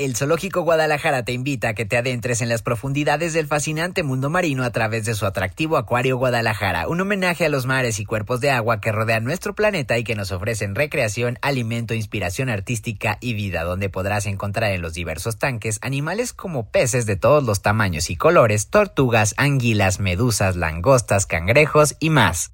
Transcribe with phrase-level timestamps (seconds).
[0.00, 4.30] El Zoológico Guadalajara te invita a que te adentres en las profundidades del fascinante mundo
[4.30, 8.40] marino a través de su atractivo Acuario Guadalajara, un homenaje a los mares y cuerpos
[8.40, 13.34] de agua que rodean nuestro planeta y que nos ofrecen recreación, alimento, inspiración artística y
[13.34, 18.08] vida, donde podrás encontrar en los diversos tanques animales como peces de todos los tamaños
[18.08, 22.52] y colores, tortugas, anguilas, medusas, langostas, cangrejos y más.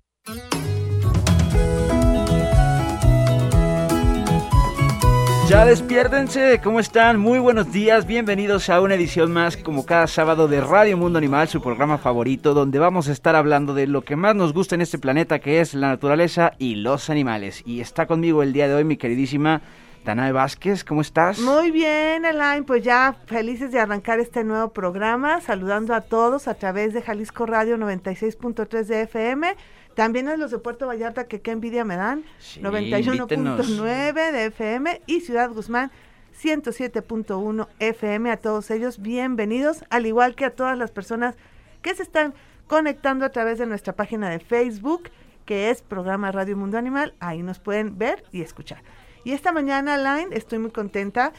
[5.48, 7.20] Ya despiérdense, ¿cómo están?
[7.20, 11.46] Muy buenos días, bienvenidos a una edición más como cada sábado de Radio Mundo Animal,
[11.46, 14.80] su programa favorito, donde vamos a estar hablando de lo que más nos gusta en
[14.80, 17.62] este planeta, que es la naturaleza y los animales.
[17.64, 19.62] Y está conmigo el día de hoy mi queridísima
[20.04, 21.38] Danae Vázquez, ¿cómo estás?
[21.38, 26.54] Muy bien, Elaine, pues ya felices de arrancar este nuevo programa, saludando a todos a
[26.54, 29.54] través de Jalisco Radio 96.3 de FM
[29.96, 32.22] también es los de Puerto Vallarta, que qué envidia me dan.
[32.60, 35.90] 91.9 de FM y Ciudad Guzmán
[36.38, 38.30] 107.1 FM.
[38.30, 41.36] A todos ellos, bienvenidos, al igual que a todas las personas
[41.80, 42.34] que se están
[42.66, 45.08] conectando a través de nuestra página de Facebook,
[45.46, 47.14] que es Programa Radio Mundo Animal.
[47.18, 48.82] Ahí nos pueden ver y escuchar.
[49.24, 51.32] Y esta mañana, Line, estoy muy contenta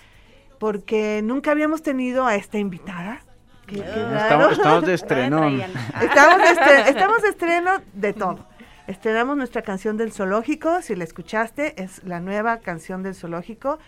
[0.58, 3.22] porque nunca habíamos tenido a esta invitada
[3.68, 5.48] estamos, de estreno.
[6.02, 8.48] estamos, de estreno de todo.
[8.88, 13.80] Estrenamos nuestra canción del zoológico, si la escuchaste, es la nueva canción del zoológico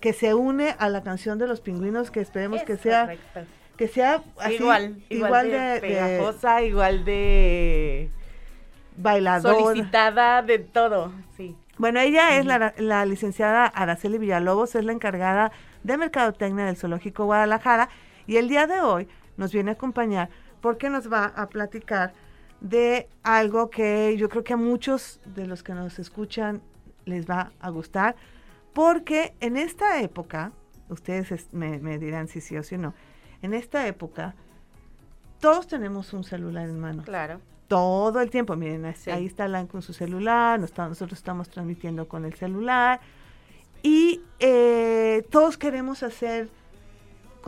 [0.00, 3.16] que se une a la canción de los pingüinos que esperemos que sea
[3.76, 8.10] que sea igual, igual, de, pegajosa, igual de
[8.96, 11.56] bailadora, solicitada de todo, sí.
[11.76, 15.52] Bueno, ella es la, la licenciada Araceli Villalobos, es la encargada
[15.84, 17.88] de Mercadotecnia del Zoológico Guadalajara
[18.28, 20.28] y el día de hoy nos viene a acompañar
[20.60, 22.12] porque nos va a platicar
[22.60, 26.60] de algo que yo creo que a muchos de los que nos escuchan
[27.06, 28.16] les va a gustar,
[28.74, 30.52] porque en esta época,
[30.90, 32.94] ustedes me, dirán si sí o si no,
[33.40, 34.34] en esta época
[35.40, 37.04] todos tenemos un celular en mano.
[37.04, 37.40] Claro.
[37.66, 42.34] Todo el tiempo, miren, ahí está Lan con su celular, nosotros estamos transmitiendo con el
[42.34, 43.00] celular
[43.82, 46.50] y eh, todos queremos hacer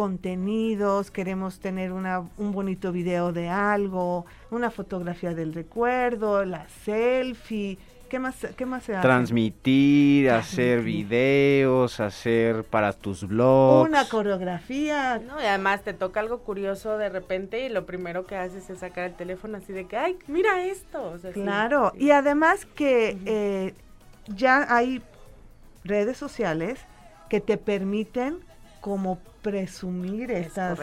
[0.00, 7.76] contenidos, queremos tener una, un bonito video de algo, una fotografía del recuerdo, la selfie.
[8.08, 9.02] ¿Qué más, qué más se hace?
[9.02, 13.90] Transmitir, hacer videos, hacer para tus blogs.
[13.90, 15.18] Una coreografía.
[15.18, 18.78] No, y además te toca algo curioso de repente y lo primero que haces es
[18.78, 21.18] sacar el teléfono así de que, ay, mira esto.
[21.34, 23.74] claro, y además que eh,
[24.28, 25.02] ya hay
[25.84, 26.80] redes sociales
[27.28, 28.38] que te permiten
[28.80, 30.78] como presumir estas.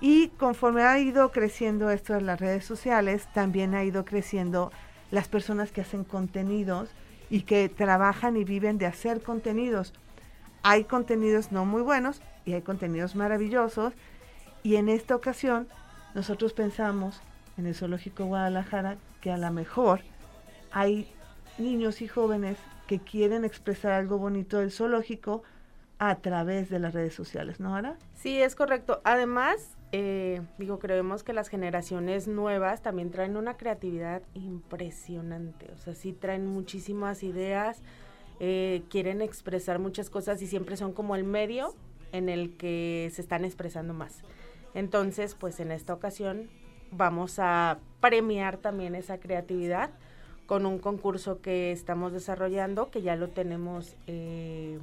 [0.00, 4.70] Y conforme ha ido creciendo esto en las redes sociales, también ha ido creciendo
[5.10, 6.90] las personas que hacen contenidos
[7.30, 9.92] y que trabajan y viven de hacer contenidos.
[10.62, 13.94] Hay contenidos no muy buenos y hay contenidos maravillosos.
[14.62, 15.68] Y en esta ocasión
[16.14, 17.20] nosotros pensamos
[17.56, 20.00] en el Zoológico Guadalajara que a lo mejor
[20.72, 21.08] hay
[21.58, 25.42] niños y jóvenes que quieren expresar algo bonito del zoológico,
[25.98, 27.96] a través de las redes sociales, ¿no, Ara?
[28.14, 29.00] Sí, es correcto.
[29.04, 35.70] Además, eh, digo, creemos que las generaciones nuevas también traen una creatividad impresionante.
[35.72, 37.82] O sea, sí traen muchísimas ideas,
[38.40, 41.74] eh, quieren expresar muchas cosas y siempre son como el medio
[42.12, 44.22] en el que se están expresando más.
[44.74, 46.50] Entonces, pues en esta ocasión
[46.90, 49.90] vamos a premiar también esa creatividad
[50.46, 54.78] con un concurso que estamos desarrollando, que ya lo tenemos eh,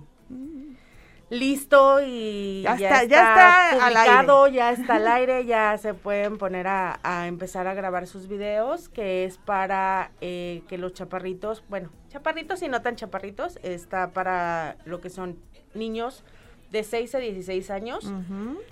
[1.34, 6.68] listo y ya, está, ya está publicado, ya está al aire, ya se pueden poner
[6.68, 12.62] a, empezar a grabar sus videos, que es para eh, que los chaparritos, bueno, chaparritos
[12.62, 15.38] y no tan chaparritos, está para lo que son
[15.74, 16.24] niños
[16.72, 18.12] de 6 a 16 años.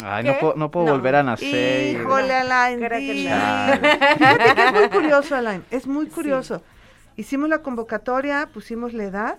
[0.03, 1.95] Ay, no puedo, no puedo volver a nacer.
[1.95, 2.83] Híjole, Alain.
[2.83, 6.63] es muy curioso, Alain, es muy curioso.
[7.15, 9.37] Hicimos la convocatoria, pusimos la edad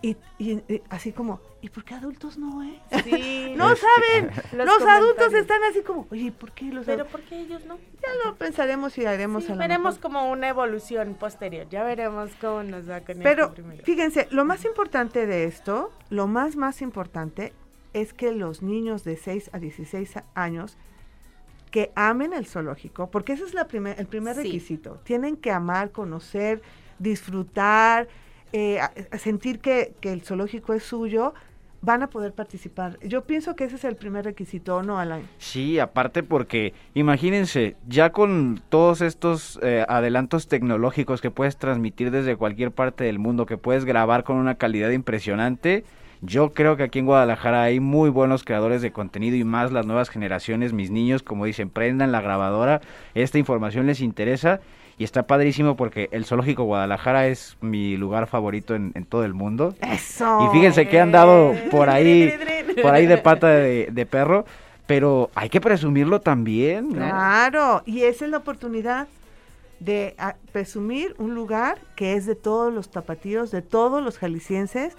[0.00, 0.16] y,
[0.90, 2.80] así como, ¿y por qué adultos no, eh?
[3.02, 3.54] Sí.
[3.56, 4.30] no saben.
[4.52, 7.76] Los, adultos están así como, oye, ¿por qué los Pero ¿por qué ellos no?
[7.76, 11.68] Ya lo pensaremos y haremos sí, Veremos como una evolución posterior.
[11.68, 13.52] Ya veremos cómo nos va con Pero
[13.82, 17.52] fíjense, lo más importante de esto, lo más más importante
[17.92, 20.76] es que los niños de 6 a 16 años
[21.70, 25.00] que amen el zoológico, porque ese es la primer, el primer requisito.
[25.04, 26.62] Tienen que amar, conocer,
[26.98, 28.08] disfrutar,
[28.52, 28.80] eh,
[29.18, 31.34] sentir que, que, el zoológico es suyo,
[31.80, 32.98] van a poder participar.
[33.00, 35.26] Yo pienso que ese es el primer requisito, ¿no, Alain?
[35.38, 42.36] Sí, aparte porque, imagínense, ya con todos estos eh, adelantos tecnológicos que puedes transmitir desde
[42.36, 45.84] cualquier parte del mundo, que puedes grabar con una calidad impresionante,
[46.20, 49.86] yo creo que aquí en Guadalajara hay muy buenos creadores de contenido y más las
[49.86, 52.80] nuevas generaciones, mis niños, como dicen, prendan la grabadora,
[53.14, 54.60] esta información les interesa
[54.98, 59.74] y está padrísimo porque el Zoológico Guadalajara es mi lugar favorito en, todo el mundo.
[59.80, 60.46] Eso.
[60.46, 62.32] Y fíjense que han dado por ahí,
[62.82, 64.44] por ahí de pata de, perro,
[64.86, 66.92] pero hay que presumirlo también.
[66.92, 69.06] Claro, y esa es la oportunidad
[69.78, 74.96] de ah, presumir un lugar que es de todos los tapatíos, de todos los jaliscienses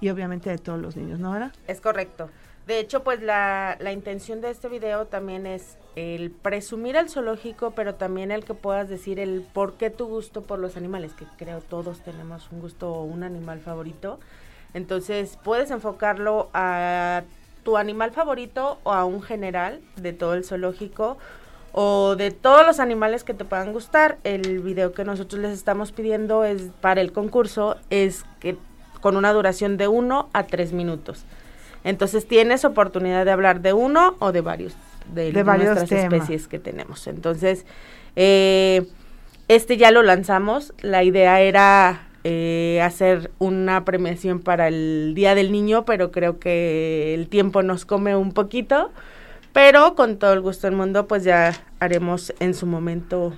[0.00, 1.52] y obviamente de todos los niños, ¿no, Ara?
[1.68, 2.30] Es correcto.
[2.66, 7.72] De hecho, pues la, la intención de este video también es el presumir al zoológico,
[7.72, 11.26] pero también el que puedas decir el por qué tu gusto por los animales, que
[11.36, 14.18] creo todos tenemos un gusto o un animal favorito.
[14.72, 17.22] Entonces, puedes enfocarlo a
[17.64, 21.18] tu animal favorito o a un general de todo el zoológico
[21.72, 24.18] o de todos los animales que te puedan gustar.
[24.24, 28.56] El video que nosotros les estamos pidiendo es para el concurso es que
[29.00, 31.24] con una duración de uno a tres minutos.
[31.84, 34.74] Entonces tienes oportunidad de hablar de uno o de varios
[35.12, 37.06] de, de nuestras especies que tenemos.
[37.06, 37.66] Entonces,
[38.16, 38.86] eh,
[39.48, 40.72] este ya lo lanzamos.
[40.80, 47.14] La idea era eh, hacer una premiación para el Día del Niño, pero creo que
[47.14, 48.90] el tiempo nos come un poquito.
[49.52, 53.34] Pero con todo el gusto del mundo, pues ya haremos en su momento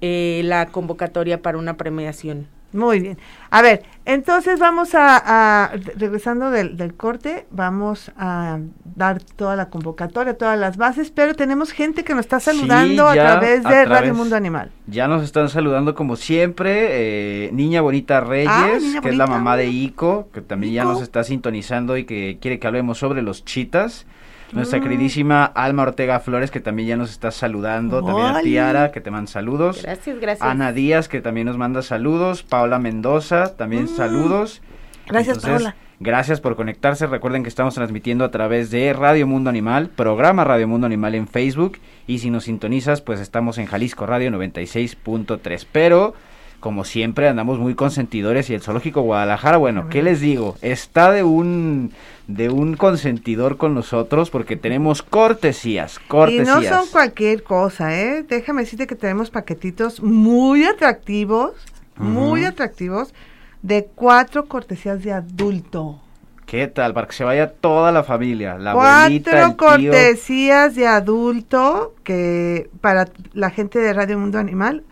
[0.00, 2.48] eh, la convocatoria para una premiación.
[2.72, 3.18] Muy bien.
[3.50, 8.58] A ver, entonces vamos a, regresando del, corte, vamos a
[8.94, 13.14] dar toda la convocatoria, todas las bases, pero tenemos gente que nos está saludando a
[13.14, 14.70] través de Radio Mundo Animal.
[14.86, 19.56] Ya nos están saludando como siempre, eh, Niña Bonita Reyes, ah, que es la mamá
[19.56, 23.44] de Ico, que también ya nos está sintonizando y que quiere que hablemos sobre los
[23.44, 24.06] chitas.
[24.52, 24.82] Nuestra mm.
[24.82, 28.02] queridísima Alma Ortega Flores, que también ya nos está saludando.
[28.02, 29.82] También a Tiara, que te manda saludos.
[29.82, 30.48] Gracias, gracias.
[30.48, 32.42] Ana Díaz, que también nos manda saludos.
[32.42, 33.88] Paula Mendoza, también mm.
[33.88, 34.62] saludos.
[35.06, 35.76] Gracias, Paula.
[36.00, 37.08] Gracias por conectarse.
[37.08, 41.26] Recuerden que estamos transmitiendo a través de Radio Mundo Animal, programa Radio Mundo Animal en
[41.26, 41.78] Facebook.
[42.06, 45.66] Y si nos sintonizas, pues estamos en Jalisco Radio 96.3.
[45.72, 46.14] Pero
[46.60, 50.56] como siempre andamos muy consentidores y el zoológico Guadalajara, bueno, ¿qué les digo?
[50.60, 51.92] Está de un
[52.26, 56.46] de un consentidor con nosotros porque tenemos cortesías, cortesías.
[56.46, 58.22] Y no son cualquier cosa, ¿eh?
[58.28, 61.52] Déjame decirte que tenemos paquetitos muy atractivos,
[61.96, 63.14] muy atractivos,
[63.62, 66.00] de cuatro cortesías de adulto.
[66.44, 66.92] ¿Qué tal?
[66.92, 72.70] Para que se vaya toda la familia, la Cuatro abuelita, el cortesías de adulto que
[72.80, 74.82] para la gente de Radio Mundo Animal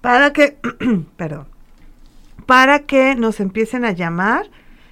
[0.00, 0.56] para que,
[1.16, 1.46] perdón,
[2.46, 4.46] para que nos empiecen a llamar.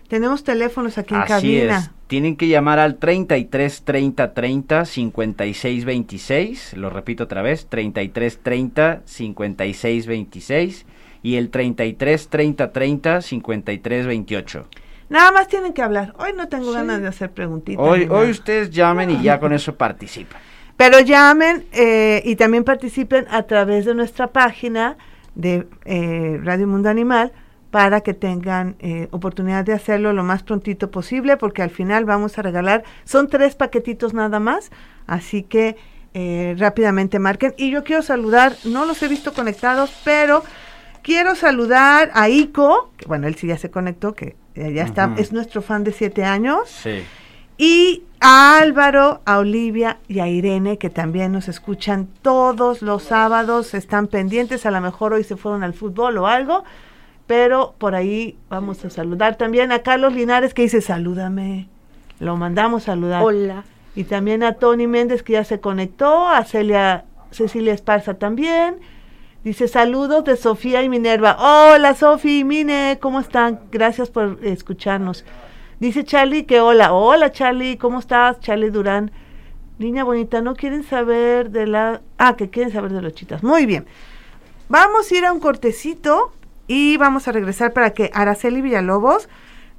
[0.09, 1.79] Tenemos teléfonos aquí en Así cabina.
[1.79, 1.91] Es.
[2.07, 6.75] Tienen que llamar al 33 30 30 56 26.
[6.75, 10.87] Lo repito otra vez: 33 30 56 26
[11.23, 14.69] y el 33 30 30 53 28.
[15.09, 16.15] Nada más tienen que hablar.
[16.19, 17.85] Hoy no tengo ganas de hacer preguntitas.
[17.85, 20.41] Hoy, hoy ustedes llamen y ya con eso participan.
[20.77, 24.97] Pero llamen eh, y también participen a través de nuestra página
[25.35, 27.33] de eh, Radio Mundo Animal
[27.71, 32.39] para que tengan eh, oportunidad de hacerlo lo más prontito posible, porque al final vamos
[32.39, 34.71] a regalar, son tres paquetitos nada más,
[35.07, 35.77] así que
[36.57, 37.53] rápidamente marquen.
[37.59, 40.43] Y yo quiero saludar, no los he visto conectados, pero
[41.03, 45.33] quiero saludar a Ico, que bueno, él sí ya se conectó, que ya está, es
[45.33, 46.71] nuestro fan de siete años.
[46.71, 47.05] Sí.
[47.59, 53.73] Y a Álvaro, a Olivia y a Irene, que también nos escuchan todos los sábados,
[53.75, 56.65] están pendientes, a lo mejor hoy se fueron al fútbol o algo,
[57.27, 61.69] pero por ahí vamos a saludar también a Carlos Linares que dice salúdame,
[62.21, 63.23] lo mandamos saludar.
[63.23, 63.65] Hola.
[63.95, 68.77] Y también a Tony Méndez que ya se conectó, a Celia, Cecilia Esparza también.
[69.45, 71.37] Dice saludos de Sofía y Minerva.
[71.39, 73.61] Hola Sofía y Mine, ¿cómo están?
[73.71, 75.25] Gracias por escucharnos.
[75.79, 78.41] Dice Charlie que hola, hola Charlie, ¿cómo estás?
[78.41, 79.11] Charlie Durán.
[79.79, 82.01] Niña bonita, no quieren saber de la...
[82.17, 83.43] Ah, que quieren saber de los chitas.
[83.43, 83.85] Muy bien.
[84.71, 86.33] Vamos a ir a un cortecito
[86.67, 89.29] y vamos a regresar para que Araceli Villalobos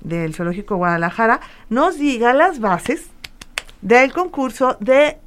[0.02, 1.40] del Zoológico Guadalajara
[1.70, 3.10] nos diga las bases
[3.82, 5.18] del concurso de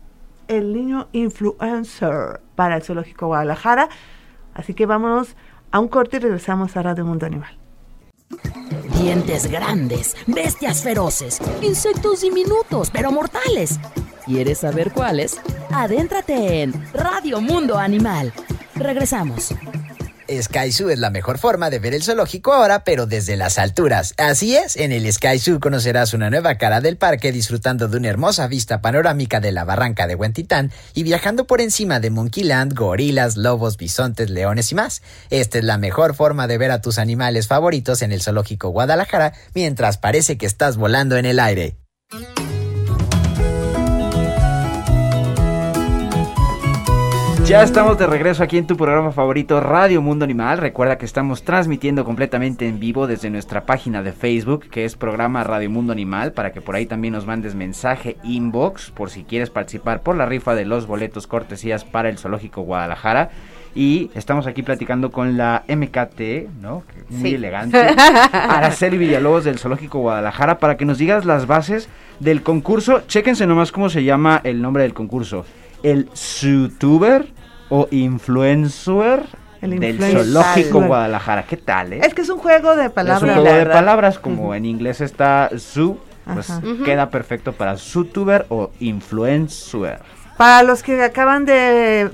[0.46, 3.88] el niño influencer para el Zoológico Guadalajara.
[4.54, 5.34] Así que vámonos
[5.72, 7.59] a un corte y regresamos a Radio Mundo Animal.
[9.00, 13.78] Dientes grandes, bestias feroces, insectos diminutos pero mortales.
[14.26, 15.40] ¿Quieres saber cuáles?
[15.72, 18.32] Adéntrate en Radio Mundo Animal.
[18.74, 19.54] Regresamos.
[20.42, 24.14] Sky Zoo es la mejor forma de ver el zoológico ahora, pero desde las alturas.
[24.16, 28.08] Así es, en el Sky Zoo conocerás una nueva cara del parque disfrutando de una
[28.08, 33.36] hermosa vista panorámica de la barranca de Huentitán y viajando por encima de Monkeyland, gorilas,
[33.36, 35.02] lobos, bisontes, leones y más.
[35.30, 39.32] Esta es la mejor forma de ver a tus animales favoritos en el zoológico Guadalajara
[39.54, 41.76] mientras parece que estás volando en el aire.
[47.50, 50.58] Ya estamos de regreso aquí en tu programa favorito Radio Mundo Animal.
[50.58, 55.42] Recuerda que estamos transmitiendo completamente en vivo desde nuestra página de Facebook, que es programa
[55.42, 59.50] Radio Mundo Animal, para que por ahí también nos mandes mensaje inbox por si quieres
[59.50, 63.30] participar por la rifa de los boletos cortesías para el Zoológico Guadalajara.
[63.74, 66.84] Y estamos aquí platicando con la MKT, ¿no?
[67.08, 67.78] Muy elegante.
[68.32, 71.88] Araceli Villalobos del Zoológico Guadalajara para que nos digas las bases
[72.20, 73.02] del concurso.
[73.08, 75.44] Chéquense nomás cómo se llama el nombre del concurso.
[75.82, 76.08] El
[76.40, 77.39] YouTuber
[77.70, 79.24] o influencer
[79.60, 81.44] del Zoológico Guadalajara.
[81.44, 82.00] ¿Qué tal, eh?
[82.04, 83.22] Es que es un juego de palabras.
[83.22, 85.98] Es un juego de palabras, como en inglés está su,
[86.34, 86.52] pues
[86.84, 90.00] queda perfecto para YouTuber o influencer.
[90.36, 92.10] Para los que acaban de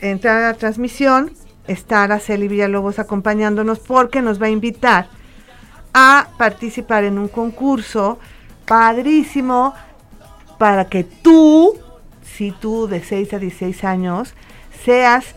[0.00, 1.32] entrar a la transmisión,
[1.66, 5.08] está Araceli Villalobos acompañándonos porque nos va a invitar
[5.94, 8.18] a participar en un concurso
[8.66, 9.74] padrísimo
[10.58, 11.78] para que tú,
[12.22, 14.34] si tú de 6 a 16 años,
[14.84, 15.34] seas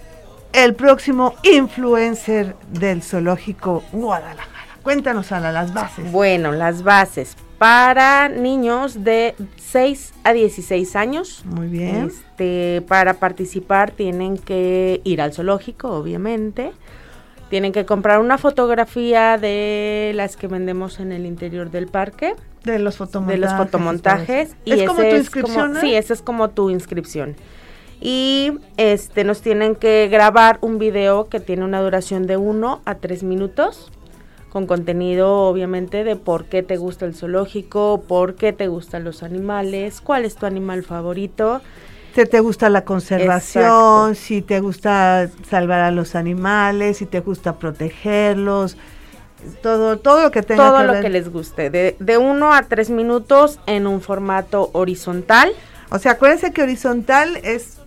[0.54, 4.50] el próximo influencer del zoológico Guadalajara.
[4.84, 6.12] Cuéntanos, Ana, las bases.
[6.12, 11.44] Bueno, las bases para niños de 6 a 16 años.
[11.46, 12.08] Muy bien.
[12.08, 16.72] Este, para participar tienen que ir al zoológico, obviamente.
[17.52, 22.34] Tienen que comprar una fotografía de las que vendemos en el interior del parque.
[22.64, 23.40] De los fotomontajes.
[23.40, 24.56] De los fotomontajes.
[24.66, 25.78] Y ¿Es como tu inscripción?
[25.80, 27.36] sí, esa es como tu inscripción
[28.02, 32.96] y este nos tienen que grabar un video que tiene una duración de 1 a
[32.96, 33.92] 3 minutos
[34.52, 39.24] con contenido obviamente de por qué te gusta el zoológico, por qué te gustan los
[39.24, 41.62] animales, cuál es tu animal favorito.
[42.14, 47.60] Si te gusta la conservación, si te gusta salvar a los animales, si te gusta
[47.60, 48.76] protegerlos,
[49.62, 52.90] todo, todo lo que tenga todo lo que les guste, de, de uno a tres
[52.90, 55.54] minutos en un formato horizontal.
[55.90, 57.78] O sea, acuérdense que horizontal es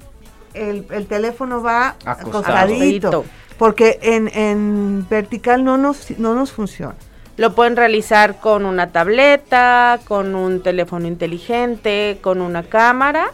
[0.55, 3.25] el, teléfono va acostadito,
[3.59, 6.95] porque en, en vertical no nos, no nos funciona.
[7.37, 13.33] Lo pueden realizar con una tableta, con un teléfono inteligente, con una cámara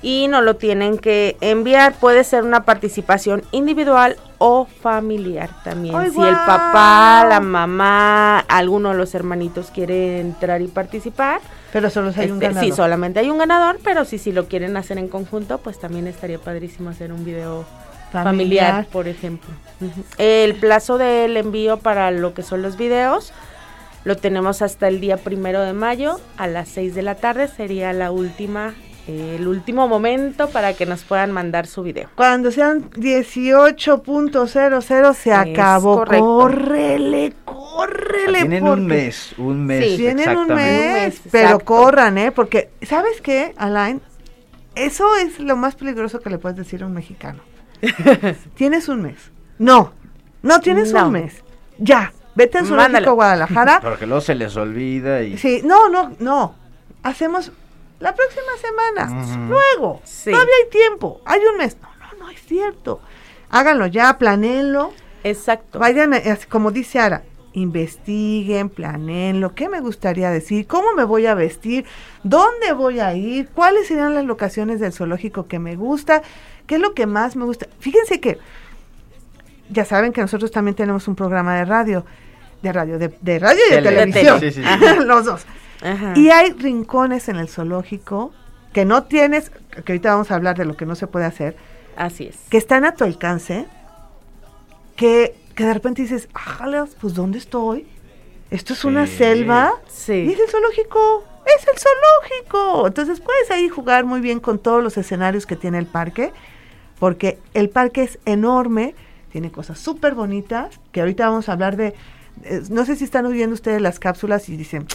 [0.00, 1.94] y no lo tienen que enviar.
[1.94, 5.94] Puede ser una participación individual o familiar también.
[6.12, 11.40] si el papá, la mamá, alguno de los hermanitos quiere entrar y participar,
[11.72, 12.64] pero solo hay un este, ganador.
[12.64, 16.06] Sí, solamente hay un ganador, pero si, si lo quieren hacer en conjunto, pues también
[16.06, 17.64] estaría padrísimo hacer un video
[18.12, 19.50] familiar, por ejemplo.
[20.18, 23.32] El plazo del envío para lo que son los videos
[24.06, 27.92] lo tenemos hasta el día primero de mayo a las 6 de la tarde, sería
[27.92, 28.72] la última
[29.06, 32.08] el último momento para que nos puedan mandar su video.
[32.16, 36.04] Cuando sean 18.00 se acabó.
[36.04, 38.40] Córrele, córrele.
[38.40, 39.96] tienen un mes, un mes.
[39.96, 42.32] tienen un mes, pero corran, ¿eh?
[42.32, 44.02] Porque, ¿sabes qué, Alain?
[44.74, 47.40] Eso es lo más peligroso que le puedes decir a un mexicano.
[48.56, 49.30] tienes un mes.
[49.58, 49.92] No,
[50.42, 51.44] no tienes un mes.
[51.78, 53.80] Ya, vete al zoológico Guadalajara.
[53.80, 55.38] Porque luego se les olvida y...
[55.38, 56.54] Sí, no, no, no.
[57.02, 57.52] Hacemos
[57.98, 61.76] la próxima semana, luego, todavía hay tiempo, hay un mes.
[61.80, 63.00] No, no, no es cierto.
[63.50, 64.92] Háganlo ya, planeenlo.
[65.24, 65.78] Exacto.
[65.78, 66.12] Vayan,
[66.48, 67.22] como dice Ara,
[67.56, 71.86] investiguen, planeenlo, qué me gustaría decir, cómo me voy a vestir,
[72.22, 76.22] dónde voy a ir, cuáles serían las locaciones del zoológico que me gusta,
[76.66, 77.66] qué es lo que más me gusta.
[77.80, 78.38] Fíjense que
[79.70, 82.04] ya saben que nosotros también tenemos un programa de radio,
[82.60, 84.40] de radio, de, radio y de, televisión,
[85.06, 85.46] los dos.
[86.14, 88.32] Y hay rincones en el zoológico
[88.72, 89.50] que no tienes,
[89.84, 91.56] que ahorita vamos a hablar de lo que no se puede hacer.
[91.96, 92.36] Así es.
[92.50, 93.66] Que están a tu alcance,
[94.96, 96.28] que, que de repente dices,
[97.00, 97.86] pues ¿dónde estoy?
[98.50, 99.72] Esto es una selva.
[99.88, 100.12] Sí.
[100.12, 101.24] Y es el zoológico.
[101.46, 102.86] Es el zoológico.
[102.86, 106.32] Entonces puedes ahí jugar muy bien con todos los escenarios que tiene el parque,
[106.98, 108.94] porque el parque es enorme,
[109.32, 111.94] tiene cosas súper bonitas, que ahorita vamos a hablar de,
[112.44, 114.86] eh, no sé si están oyendo ustedes las cápsulas y dicen,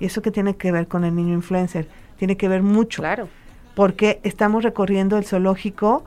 [0.00, 1.88] ¿Y eso qué tiene que ver con el niño influencer?
[2.16, 3.02] Tiene que ver mucho.
[3.02, 3.28] Claro.
[3.74, 6.04] Porque estamos recorriendo el zoológico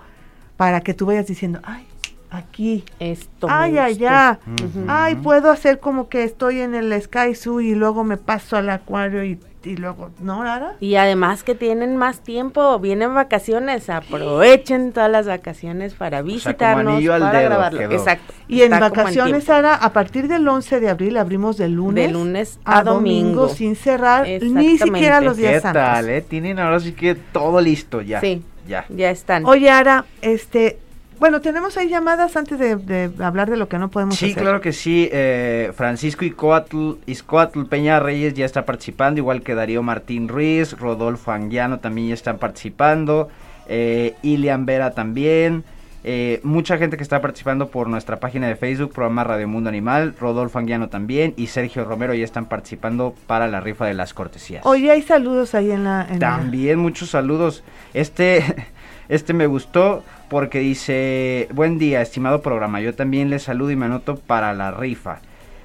[0.58, 1.88] para que tú vayas diciendo, ay,
[2.30, 2.84] aquí.
[3.00, 3.48] Esto.
[3.50, 4.40] Ay, allá.
[4.88, 8.70] Ay, puedo hacer como que estoy en el Sky Zoo y luego me paso al
[8.70, 10.76] acuario y y luego, ¿no, Ara?
[10.80, 17.42] Y además que tienen más tiempo, vienen vacaciones, aprovechen todas las vacaciones para visitarnos, para
[17.42, 17.82] grabarlo.
[17.82, 18.34] Exacto.
[18.48, 22.60] Y en vacaciones, Ara, a partir del 11 de abril abrimos de lunes, de lunes
[22.66, 23.50] a, domingo.
[23.50, 26.22] sin cerrar ni siquiera los días ¿Qué tal, eh?
[26.22, 28.20] Tienen ahora sí que todo listo ya.
[28.20, 28.44] Sí.
[28.68, 28.86] Ya.
[28.90, 29.46] Ya están.
[29.46, 30.80] Oye, Ara, este,
[31.22, 34.38] bueno, tenemos ahí llamadas antes de, hablar de lo que no podemos sí, hacer.
[34.40, 35.08] Sí, claro que sí.
[35.12, 41.78] Eh, Francisco Iscoatl, Peña Reyes ya está participando, igual que Darío Martín Ruiz, Rodolfo Anguiano
[41.78, 43.30] también ya están participando,
[43.68, 45.64] eh, Ilian Vera también.
[46.04, 50.16] Eh, mucha gente que está participando por nuestra página de Facebook, programa Radio Mundo Animal,
[50.20, 54.66] Rodolfo Anguiano también y Sergio Romero ya están participando para la rifa de las cortesías.
[54.66, 56.08] Oye, hay saludos ahí en la...
[56.18, 57.64] también muchos saludos.
[57.94, 58.44] Este,
[59.12, 63.86] este me gustó porque dice, buen día, estimado programa, yo también les saludo y me
[63.86, 65.20] anoto para la rifa.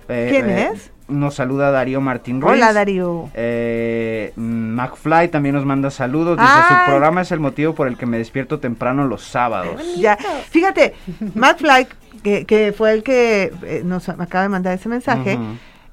[0.09, 0.91] Eh, ¿Quién eh, es?
[1.07, 2.55] Nos saluda Darío Martín Ruiz.
[2.55, 3.31] Hola Darío.
[3.35, 6.37] Eh, McFly también nos manda saludos.
[6.37, 9.81] Dice, su programa es el motivo por el que me despierto temprano los sábados.
[9.97, 10.17] Ya,
[10.51, 10.95] fíjate,
[11.35, 11.87] McFly,
[12.25, 15.39] que, que fue el que eh, nos acaba de mandar ese mensaje,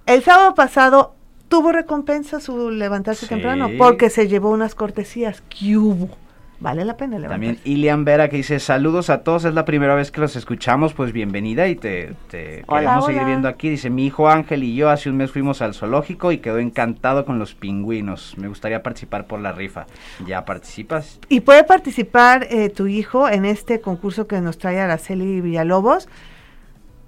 [0.08, 1.14] el sábado pasado
[1.50, 5.44] tuvo recompensa su levantarse temprano porque se llevó unas cortesías.
[5.50, 6.23] ¿Qué hubo?
[6.64, 7.34] Vale la pena levantarse.
[7.34, 10.94] También Ilian Vera que dice, saludos a todos, es la primera vez que los escuchamos,
[10.94, 13.70] pues bienvenida y te, queremos seguir viendo aquí.
[13.70, 17.26] Dice, mi hijo Ángel y yo hace un mes fuimos al zoológico y quedó encantado
[17.26, 18.36] con los pingüinos.
[18.38, 19.86] Me gustaría participar por la rifa.
[20.26, 21.20] ¿Ya participas?
[21.28, 26.08] Y puede participar eh, tu hijo en este concurso que nos trae Araceli Villalobos.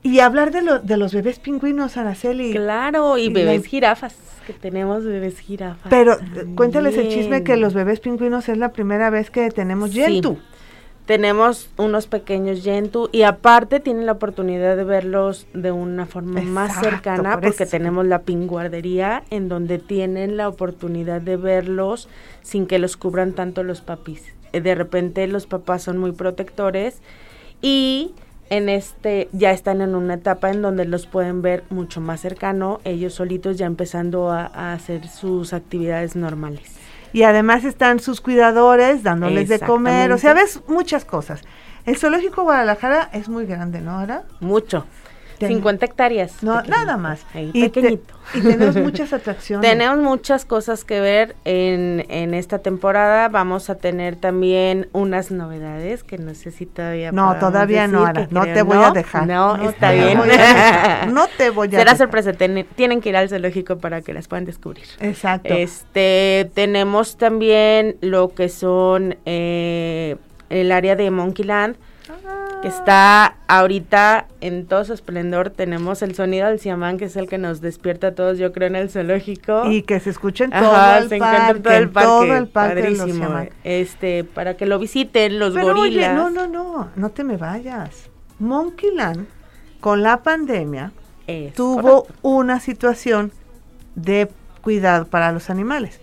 [0.05, 2.51] Y hablar de, lo, de los bebés pingüinos, Araceli.
[2.51, 5.89] Claro, y, bebés jirafas, que tenemos bebés jirafas.
[5.89, 6.19] Pero
[6.55, 10.37] cuéntales el chisme que los bebés pingüinos es la primera vez que tenemos yentu.
[11.07, 16.79] Tenemos unos pequeños yentu y aparte tienen la oportunidad de verlos de una forma más
[16.79, 22.09] cercana porque tenemos la pinguardería en donde tienen la oportunidad de verlos
[22.43, 24.21] sin que los cubran tanto los papis.
[24.53, 27.01] De repente los papás son muy protectores
[27.59, 28.13] y
[28.49, 32.79] en este ya están en una etapa en donde los pueden ver mucho más cercano,
[32.83, 36.75] ellos solitos ya empezando a, hacer sus actividades normales.
[37.13, 41.41] Y además están sus cuidadores dándoles de comer, o sea, ves muchas cosas.
[41.85, 43.99] El zoológico Guadalajara es muy grande, ¿no?
[43.99, 44.23] Ahora.
[44.39, 44.85] Mucho.
[45.39, 46.43] 50 hectáreas.
[46.43, 47.25] No, nada más.
[47.33, 48.13] y pequeñito.
[48.33, 49.69] y tenemos muchas atracciones.
[49.69, 53.29] tenemos muchas cosas que ver en, en esta temporada.
[53.29, 57.11] Vamos a tener también unas novedades que no sé si todavía.
[57.11, 59.27] No, todavía no, No te voy a dejar.
[59.27, 60.19] No, está bien.
[61.13, 62.33] no te voy a Será sorpresa.
[62.33, 64.85] tienen que ir al zoológico para que las puedan descubrir.
[64.99, 65.53] Exacto.
[65.53, 70.15] Este, tenemos también lo que son eh,
[70.49, 71.75] el área de Monkeyland
[72.61, 75.49] que está ahorita en todo su esplendor.
[75.49, 78.67] Tenemos el sonido del siamán, que es el que nos despierta a todos, yo creo,
[78.67, 79.69] en el zoológico.
[79.69, 82.07] Y que se escuchen todo, el, parque, todo el parque.
[82.07, 82.81] Todo el parque.
[82.81, 83.27] Padrísimo.
[83.63, 86.15] Este, para que lo visiten, los gorilas.
[86.15, 88.09] no, no, no, no te me vayas.
[88.39, 89.27] Monkeyland,
[89.79, 90.91] con la pandemia,
[91.55, 93.31] tuvo una situación
[93.95, 94.29] de
[94.61, 95.99] cuidado para los animales.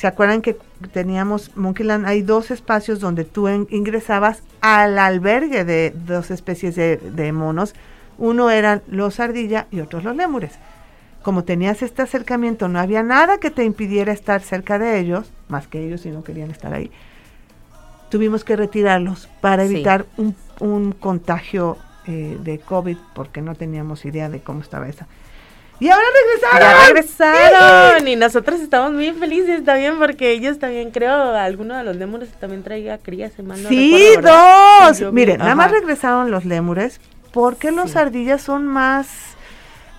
[0.00, 0.56] ¿Se acuerdan que
[0.94, 2.06] teníamos Monkeyland?
[2.06, 7.74] Hay dos espacios donde tú ingresabas al albergue de dos especies de, monos.
[8.16, 10.52] Uno eran los ardilla y otros los lémures.
[11.20, 15.66] Como tenías este acercamiento, no había nada que te impidiera estar cerca de ellos, más
[15.66, 16.90] que ellos si no querían estar ahí.
[18.08, 24.40] Tuvimos que retirarlos para evitar un, contagio eh, de COVID porque no teníamos idea de
[24.40, 25.06] cómo estaba esa.
[25.80, 26.68] Y ahora regresaron.
[26.68, 28.08] Ya regresaron.
[28.08, 32.62] y nosotros estamos muy felices también porque ellos también, creo, alguno de los lémures también
[32.62, 33.32] traiga crías.
[33.68, 35.12] sí, dos.
[35.12, 37.00] Miren, nada más regresaron los lémures
[37.32, 39.08] porque los ardillas son más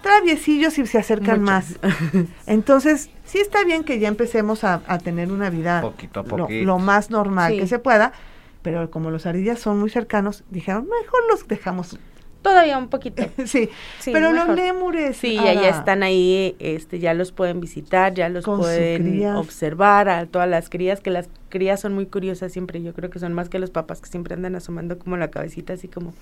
[0.02, 1.80] traviesillos y se acercan más.
[2.46, 7.56] Entonces, sí está bien que ya empecemos a, tener una vida poquito lo, más normal
[7.58, 8.13] que se pueda,
[8.62, 11.98] pero como los ardillas son muy cercanos, dijeron, mejor los dejamos
[12.41, 13.23] Todavía un poquito.
[13.45, 13.69] sí,
[14.06, 15.17] pero los lémures.
[15.17, 20.49] Sí, ya, están ahí, este, ya los pueden visitar, ya los pueden observar a todas
[20.49, 23.60] las crías, que las crías son muy curiosas siempre, yo creo que son más que
[23.60, 26.13] los papás que siempre andan asomando como la cabecita así como,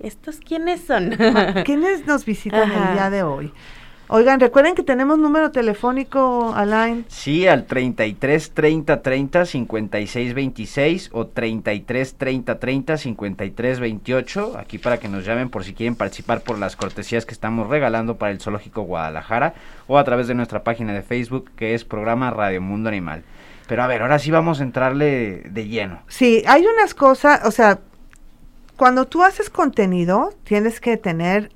[0.00, 1.16] ¿estos quiénes son?
[1.64, 3.52] ¿Quiénes nos visitan el día de hoy?
[4.10, 7.04] Oigan, recuerden que tenemos número telefónico, Alain.
[7.08, 14.58] Sí, al 33 30 30 56 26 o 33 30 30 53 28.
[14.58, 18.16] Aquí para que nos llamen por si quieren participar por las cortesías que estamos regalando
[18.16, 19.52] para el Zoológico Guadalajara
[19.86, 23.24] o a través de nuestra página de Facebook que es programa Radio Mundo Animal.
[23.66, 26.00] Pero a ver, ahora sí vamos a entrarle de lleno.
[26.08, 27.80] Sí, hay unas cosas, o sea,
[28.76, 31.50] cuando tú haces contenido, tienes que tener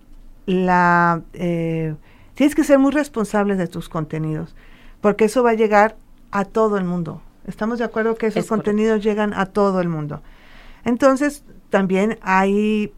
[0.44, 1.22] la...
[1.32, 1.94] Eh,
[2.35, 4.55] Tienes que ser muy responsable de tus contenidos,
[5.01, 5.97] porque eso va a llegar
[6.31, 7.23] a todo el mundo.
[7.47, 10.23] Estamos de acuerdo que esos contenidos llegan a todo el mundo.
[10.85, 12.92] Entonces, también hay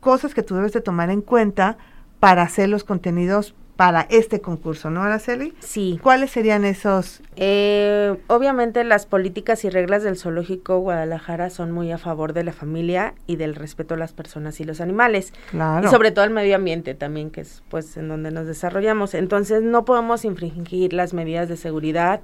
[0.00, 1.76] cosas que tú debes de tomar en cuenta
[2.20, 5.54] para hacer los contenidos para este concurso, ¿no, Araceli?
[5.60, 5.98] Sí.
[6.02, 7.22] ¿Cuáles serían esos?
[7.36, 12.52] Eh, obviamente las políticas y reglas del Zoológico Guadalajara son muy a favor de la
[12.52, 15.32] familia y del respeto a las personas y los animales.
[15.50, 15.86] Claro.
[15.86, 19.14] Y sobre todo el medio ambiente también, que es pues en donde nos desarrollamos.
[19.14, 22.20] Entonces no podemos infringir las medidas de seguridad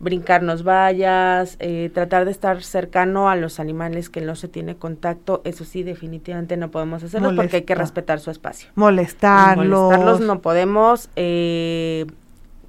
[0.00, 5.42] brincarnos vallas, eh, tratar de estar cercano a los animales que no se tiene contacto,
[5.44, 8.70] eso sí, definitivamente no podemos hacerlo porque hay que respetar su espacio.
[8.74, 9.68] Molestarlos.
[9.68, 12.06] Molestarlos no podemos, eh,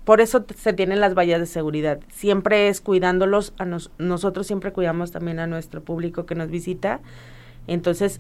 [0.04, 2.02] por eso se tienen las vallas de seguridad.
[2.12, 7.00] Siempre es cuidándolos, a nosotros siempre cuidamos también a nuestro público que nos visita.
[7.66, 8.20] Entonces,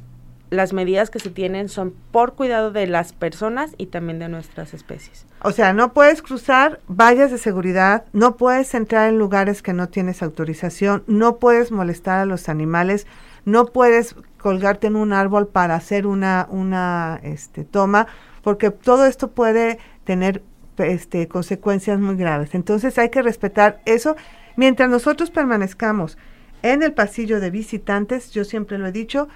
[0.52, 4.74] las medidas que se tienen son por cuidado de las personas y también de nuestras
[4.74, 5.26] especies.
[5.42, 9.88] O sea, no puedes cruzar vallas de seguridad, no puedes entrar en lugares que no
[9.88, 13.08] tienes autorización, no puedes molestar a los animales,
[13.46, 18.08] no puedes colgarte en un árbol para hacer una, una este, toma,
[18.44, 20.44] porque todo esto puede tener
[20.78, 22.56] este, consecuencias muy graves.
[22.56, 24.18] Entonces hay que respetar eso.
[24.58, 26.18] Mientras nosotros permanezcamos
[26.62, 29.30] en el pasillo de visitantes, yo siempre lo he dicho,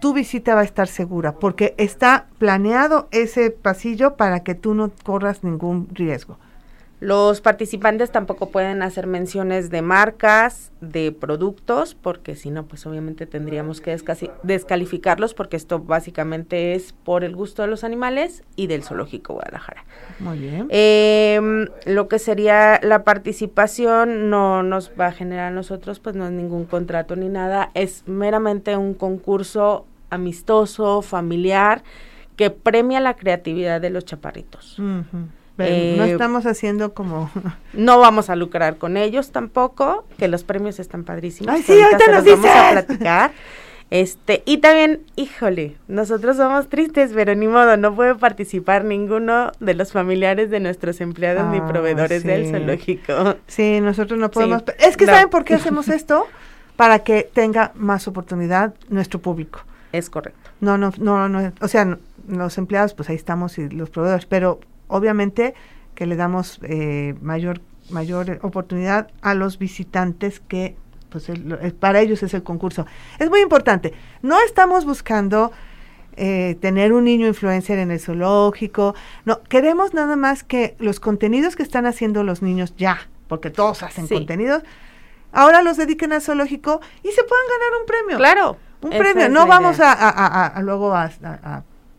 [0.00, 4.90] tu visita va a estar segura, porque está planeado ese pasillo para que tú no
[5.04, 6.38] corras ningún riesgo.
[7.00, 13.26] Los participantes tampoco pueden hacer menciones de marcas, de productos, porque si no, pues obviamente
[13.26, 13.96] tendríamos que
[14.42, 19.84] descalificarlos, porque esto básicamente es por el gusto de los animales y del zoológico Guadalajara.
[20.18, 20.66] Muy bien.
[20.70, 26.26] Em, lo que sería la participación no nos va a generar a nosotros, pues no
[26.26, 31.84] es ningún contrato ni nada, es meramente un concurso amistoso, familiar,
[32.34, 34.80] que premia la creatividad de los chaparritos.
[35.58, 37.30] Eh, estamos haciendo como...
[37.72, 41.54] no vamos a lucrar con ellos tampoco, que los premios están padrísimos.
[41.54, 43.32] Ay, sí, ahorita, nos vamos a platicar.
[43.90, 49.74] Este, y también, híjole, nosotros somos tristes, pero ni modo, no puede participar ninguno de
[49.74, 53.36] los familiares de nuestros empleados ni ah, proveedores del zoológico.
[53.46, 54.62] Sí, nosotros no podemos.
[54.78, 56.26] es que ¿saben por qué hacemos esto?
[56.76, 59.60] Para que tenga más oportunidad nuestro público.
[59.92, 60.50] Es correcto.
[60.60, 61.96] No, no, no, no, o sea,
[62.28, 65.54] los empleados, pues ahí estamos y los proveedores, pero obviamente
[65.94, 70.76] que le damos eh, mayor, mayor oportunidad a los visitantes que,
[71.08, 71.30] pues
[71.80, 72.86] para ellos es el concurso.
[73.18, 73.94] Es muy importante.
[74.22, 75.52] No estamos buscando
[76.20, 81.54] eh, tener un niño influencer en el zoológico, no, queremos nada más que los contenidos
[81.54, 84.64] que están haciendo los niños ya, porque todos hacen contenidos,
[85.30, 88.16] ahora los dediquen al zoológico y se puedan ganar un premio.
[88.16, 88.56] Claro.
[88.80, 89.92] Un premio, no vamos a,
[90.46, 91.08] a, luego a,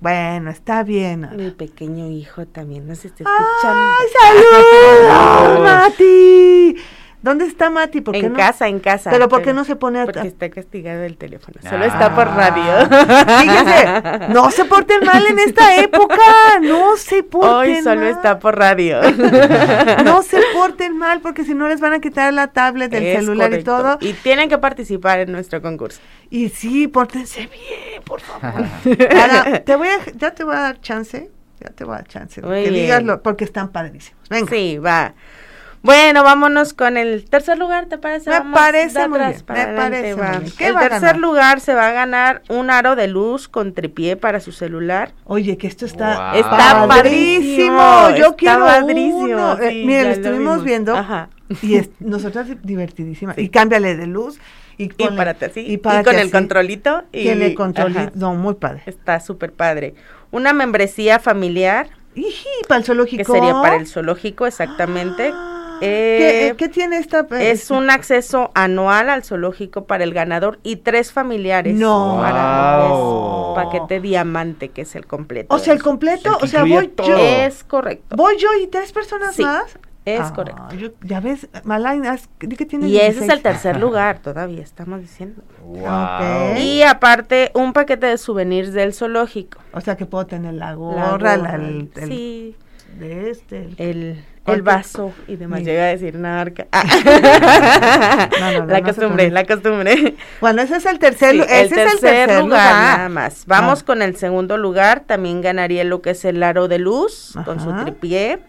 [0.00, 1.28] Bueno, está bien.
[1.36, 3.94] Mi pequeño hijo también nos está escuchando.
[3.98, 6.76] ¡Ay, saludos, Mati!
[7.24, 8.02] ¿Dónde está Mati?
[8.02, 9.08] ¿Por en casa, en casa.
[9.08, 10.04] ¿Pero por qué no se pone a...
[10.04, 11.58] Porque está castigado el teléfono.
[11.66, 12.86] Solo está por radio.
[13.40, 16.20] Fíjese, no se porten mal en esta época.
[16.60, 19.00] No se porten Hoy solo está por radio.
[20.04, 23.54] no se porten mal porque si no les van a quitar la tablet del celular
[23.54, 23.96] y todo.
[24.02, 26.02] Y tienen que participar en nuestro concurso.
[26.28, 28.66] Y sí, pórtense bien, por favor.
[29.18, 31.30] Ahora, te voy a, ya te voy a dar chance.
[31.58, 32.42] Ya te voy a dar chance.
[32.42, 34.28] que digas porque están padrísimos.
[34.28, 34.50] Venga.
[34.50, 35.14] Sí, va.
[35.84, 38.30] Bueno, vámonos con el tercer lugar, ¿te parece?
[38.30, 40.28] Me Vamos parece muy bien, me adelante, parece va.
[40.32, 40.52] muy bien.
[40.56, 41.18] ¿Qué El va a tercer ganar?
[41.18, 45.12] lugar se va a ganar un aro de luz con tripié para su celular.
[45.24, 46.40] Oye, que esto está Wow.
[46.40, 48.10] Está padrísimo.
[48.16, 49.58] Yo está quiero padrísimo, uno.
[49.60, 50.64] Eh, sí, mira, ya lo estuvimos vimos.
[50.64, 51.28] viendo Ajá.
[51.60, 53.34] y es, nosotras divertidísima.
[53.36, 54.38] Y cámbiale de luz
[54.78, 56.30] y, Y párate así, y, párate con el así.
[56.30, 57.02] controlito.
[57.12, 57.94] Y, Tiene control.
[57.96, 58.82] ajá, No, muy padre.
[58.86, 59.94] Está súper padre.
[60.30, 63.18] Una membresía familiar, Iji, para el zoológico.
[63.18, 65.30] que sería para el zoológico, exactamente.
[65.32, 67.20] Ah, Eh, ¿Qué, qué tiene esta?
[67.32, 71.74] eh, Es un acceso anual al zoológico para el ganador y tres familiares.
[71.76, 72.18] No.
[72.20, 73.54] Para Wow.
[73.54, 75.54] paquete diamante, que es el completo.
[75.54, 77.06] O sea, el completo, o sea, voy todo.
[77.08, 77.16] yo.
[77.16, 78.16] Es correcto.
[78.16, 79.78] Voy yo y tres personas Sí, más.
[80.04, 80.62] Es Ah, correcto.
[80.76, 83.32] yo- ya ves, Malaina, que tiene Y ese es 16.
[83.32, 85.40] el tercer lugar, todavía estamos diciendo.
[85.62, 86.58] Wow.
[86.58, 89.60] Y aparte, un paquete de souvenirs del zoológico.
[89.72, 92.54] O sea, que puedo tener la La gorra, la, el, el- sí,
[92.98, 93.62] de este.
[93.62, 95.60] el- el, ¿Cuál el vaso y demás.
[95.60, 95.72] Mira.
[95.72, 96.66] Llega a decir narca.
[96.72, 96.84] Ah.
[98.40, 100.14] No, no, no, la costumbre, la costumbre.
[100.40, 102.74] Bueno, ese es el tercer, Sí, ese es el tercer lugar.
[102.96, 103.44] nada más.
[103.46, 105.00] Vamos con el segundo lugar.
[105.06, 108.40] También ganaría lo que es el aro de luz con su tripié.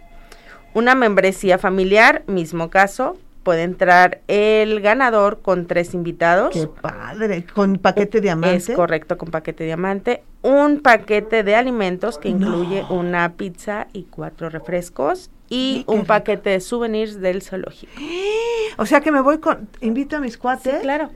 [0.73, 3.17] Una membresía familiar, mismo caso.
[3.45, 6.49] Puede entrar el ganador con tres invitados.
[6.51, 8.55] Qué padre, con paquete diamante.
[8.71, 10.23] Es correcto, con paquete diamante.
[10.41, 12.47] Un paquete de alimentos que No.
[12.47, 15.29] incluye una pizza y cuatro refrescos.
[15.47, 17.93] Y Sí, un paquete de souvenirs del zoológico.
[18.77, 21.11] O sea que me voy con, invito a mis Sí, cuates claro.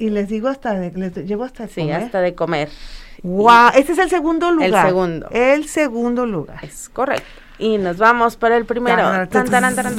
[0.00, 2.02] y les digo hasta, de- les llevo hasta de Sí, comer.
[2.02, 2.68] hasta de comer.
[3.22, 4.84] Wow, este es el segundo lugar.
[4.88, 5.28] segundo.
[5.30, 6.58] El segundo lugar.
[6.64, 7.24] Es correcto.
[7.60, 9.02] Y nos vamos para el primero.
[9.28, 9.94] Tan, taran, taran.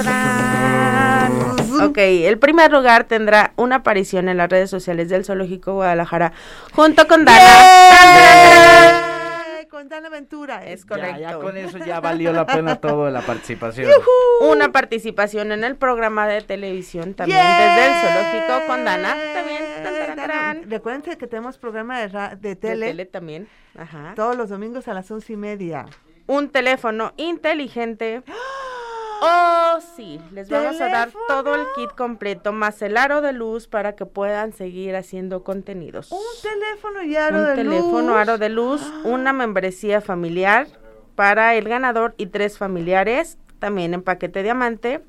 [1.71, 6.32] Ok, el primer lugar tendrá una aparición en las redes sociales del Zoológico Guadalajara
[6.73, 9.05] junto con Dana.
[9.69, 10.65] Con Dana Ventura.
[10.65, 11.19] Es correcto.
[11.19, 13.89] ya con eso ya valió la pena todo la participación.
[14.41, 17.69] Una participación en el programa de televisión también ¡Yay!
[17.69, 19.15] desde el Zoológico con Dana.
[19.34, 19.63] También.
[19.84, 20.69] tan, taran.
[20.69, 23.47] Recuerden que tenemos programa de, ra- de De tele, tele también.
[23.77, 24.13] Ajá.
[24.15, 25.86] todos los domingos a las once y media.
[26.25, 28.23] Un teléfono inteligente.
[29.21, 31.25] Oh, sí, les vamos a dar ¿Teléfono?
[31.27, 36.12] todo el kit completo, más el aro de luz para que puedan seguir haciendo contenidos.
[36.12, 38.17] Un teléfono y aro Un de teléfono, luz.
[38.17, 40.67] aro de luz, una membresía familiar
[41.15, 45.01] para el ganador y tres familiares, también en paquete diamante.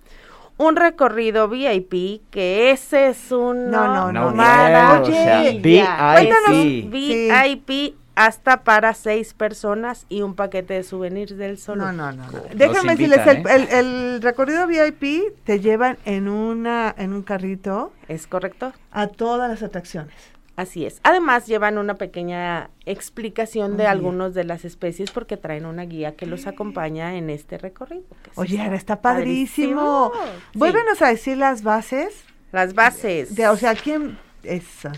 [0.57, 4.37] Un recorrido VIP, que ese es un No, no, No, no.
[4.37, 5.40] bueno, o sea.
[5.40, 6.90] VIP.
[6.90, 7.94] VIP
[8.26, 11.90] hasta para seis personas y un paquete de souvenirs del solo.
[11.90, 12.26] No, no, no.
[12.54, 13.68] Déjame invitan, decirles, el, ¿eh?
[13.78, 18.72] el- el recorrido VIP te llevan en una en un carrito ¿Es correcto?
[18.90, 20.14] a todas las atracciones.
[20.56, 21.00] Así es.
[21.04, 23.90] Además llevan una pequeña explicación de Oye.
[23.92, 28.04] algunos de las especies porque traen una guía que los acompaña en este recorrido.
[28.35, 30.12] Oye, ahora está padrísimo.
[30.12, 30.59] Sí.
[30.59, 32.24] Vuélvenos a decir las bases.
[32.52, 33.35] Las bases.
[33.35, 34.18] De, o sea, ¿quién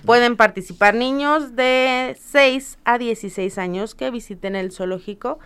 [0.05, 5.39] Pueden participar niños de 6 a 16 años que visiten el zoológico.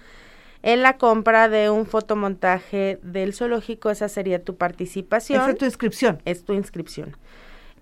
[0.63, 5.41] En la compra de un fotomontaje del zoológico, esa sería tu participación.
[5.41, 6.23] Esa es tu inscripción.
[6.25, 7.17] es tu inscripción.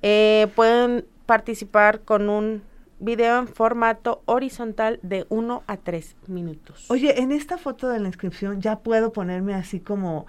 [0.03, 2.62] Eh, pueden participar con un
[2.98, 6.85] video en formato horizontal de 1 a 3 minutos.
[6.90, 10.27] Oye, en esta foto de la inscripción ya puedo ponerme así como,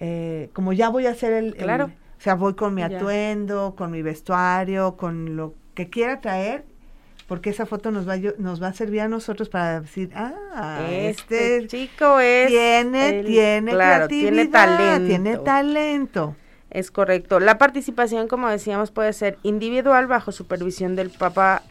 [0.00, 1.90] eh, como ya voy a hacer el, el- Claro.
[2.20, 6.66] O sea, voy con mi atuendo, con mi vestuario, con lo que quiera traer,
[7.26, 11.56] porque esa foto nos va, nos va a servir a nosotros para decir, ah, este,
[11.64, 15.06] este, chico es tiene, el- tiene claro, creatividad, tiene talento.
[15.06, 16.36] tiene talento.
[16.68, 17.40] Es correcto.
[17.40, 21.62] La participación, como decíamos, puede ser individual bajo supervisión del papá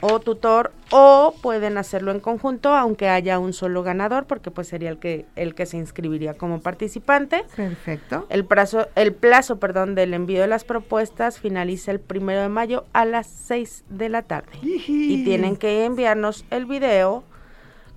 [0.00, 4.90] o tutor o pueden hacerlo en conjunto aunque haya un solo ganador porque pues sería
[4.90, 7.44] el que el que se inscribiría como participante.
[7.54, 8.26] Perfecto.
[8.28, 12.84] El plazo, el plazo, perdón, del envío de las propuestas finaliza el primero de mayo
[12.92, 14.50] a las 6 de la tarde.
[14.62, 17.24] Y tienen que enviarnos el video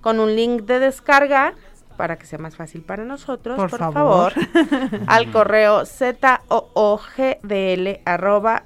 [0.00, 1.54] con un link de descarga
[1.96, 4.32] para que sea más fácil para nosotros, Por por, favor.
[4.32, 6.18] favor, al correo zoogdl
[8.04, 8.64] arroba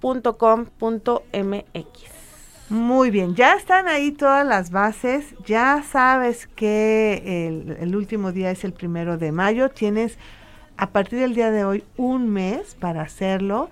[0.00, 2.20] zooguadalajara.com.mx.
[2.70, 7.48] Muy bien, ya están ahí todas las bases, ya sabes que
[7.80, 10.18] el último día es el primero de mayo, tienes
[10.76, 13.70] a partir del día de hoy un mes para hacerlo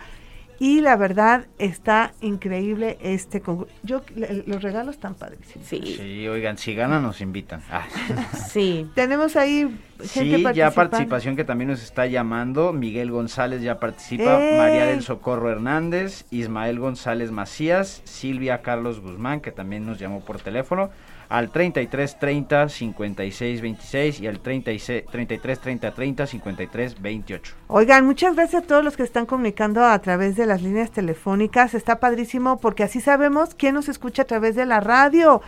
[0.60, 3.72] Y la verdad está increíble este concurso.
[3.82, 4.02] Yo
[4.46, 5.66] los regalos están padrísimos.
[5.68, 5.80] Sí.
[5.96, 7.62] sí, oigan, si ganan nos invitan.
[7.70, 7.86] Ah.
[8.48, 8.88] Sí.
[8.94, 9.68] Tenemos ahí
[10.02, 12.72] gente Sí, ya participación que también nos está llamando.
[12.72, 14.58] Miguel González ya participa, ¡Eh!
[14.58, 20.40] María del Socorro Hernández, Ismael González Macías, Silvia Carlos Guzmán que también nos llamó por
[20.40, 20.90] teléfono
[21.28, 27.54] al 33 30 56 26 y al 33 30 30 53 28.
[27.66, 31.74] Oigan, muchas gracias a todos los que están comunicando a través de las líneas telefónicas.
[31.74, 35.42] Está padrísimo porque así sabemos quién nos escucha a través de la radio.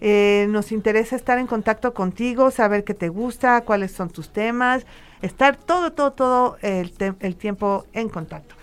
[0.00, 4.84] Eh, nos interesa estar en contacto contigo, saber qué te gusta, cuáles son tus temas,
[5.22, 8.54] estar todo, todo, todo el, el tiempo en contacto.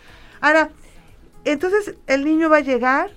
[0.42, 0.70] Ahora,
[1.44, 3.10] entonces el niño va a llegar,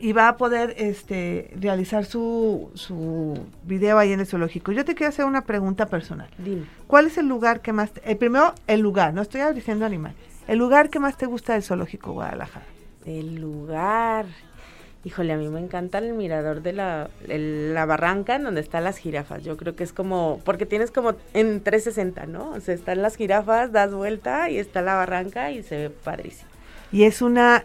[0.00, 4.72] y va a poder este, realizar su, su video ahí en el zoológico.
[4.72, 6.28] Yo te quiero hacer una pregunta personal.
[6.38, 6.66] Dime.
[6.86, 7.90] ¿Cuál es el lugar que más...
[8.04, 10.14] el primero, el lugar, no estoy diciendo animal.
[10.46, 12.66] El lugar que más te gusta del zoológico Guadalajara.
[13.04, 14.26] El lugar...
[15.04, 18.98] Híjole, a mí me encanta el mirador de la, la barranca en donde están las
[18.98, 19.44] jirafas.
[19.44, 22.50] Yo creo que es como, porque tienes como en 360, ¿no?
[22.50, 26.50] O sea, están las jirafas, das vuelta y está la barranca y se ve padrísimo.
[26.90, 27.64] Y es una,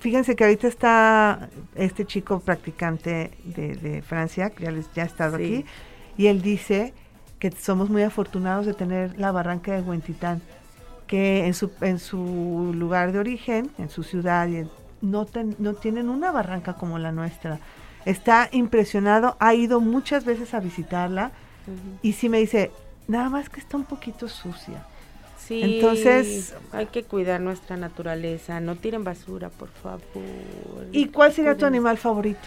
[0.00, 5.36] fíjense que ahorita está este chico practicante de, Francia, que ya, les, ya ha estado
[5.36, 5.64] aquí,
[6.16, 6.94] y él dice
[7.38, 10.42] que somos muy afortunados de tener la barranca de Huentitán,
[11.06, 14.48] que en su, en su lugar de origen, en su ciudad,
[15.00, 15.26] no,
[15.58, 17.58] no tienen una barranca como la nuestra.
[18.04, 21.32] Está impresionado, ha ido muchas veces a visitarla,
[22.02, 22.70] y sí me dice,
[23.08, 24.84] nada más que está un poquito sucia
[25.60, 30.00] entonces hay que cuidar nuestra naturaleza, no tiren basura, por favor.
[30.92, 32.40] ¿Y cuál sería tu animal favorito?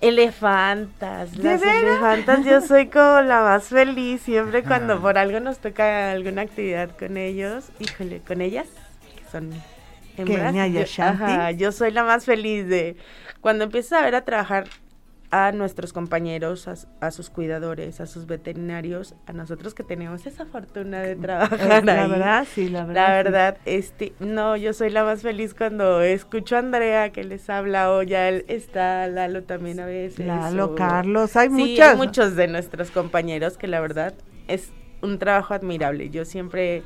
[0.00, 6.10] Elefantas, las elefantas, yo soy como la más feliz siempre cuando por algo nos toca
[6.10, 8.66] alguna actividad con ellos, híjole, con ellas,
[9.16, 9.50] que son
[10.16, 10.52] hembras.
[11.52, 12.96] Yo, yo soy la más feliz de
[13.40, 14.64] cuando empiezas a ver a trabajar
[15.32, 21.00] a nuestros compañeros, a, sus cuidadores, a sus veterinarios, a nosotros que tenemos esa fortuna
[21.00, 23.08] de trabajar la verdad, sí, la verdad.
[23.08, 27.48] La verdad, este, no, yo soy la más feliz cuando escucho a Andrea que les
[27.48, 30.26] habla o ya él está Lalo también a veces.
[30.26, 34.12] Lalo, Carlos, hay sí, Hay muchos de nuestros compañeros que la verdad
[34.48, 36.10] es un trabajo admirable.
[36.10, 36.82] Yo siempre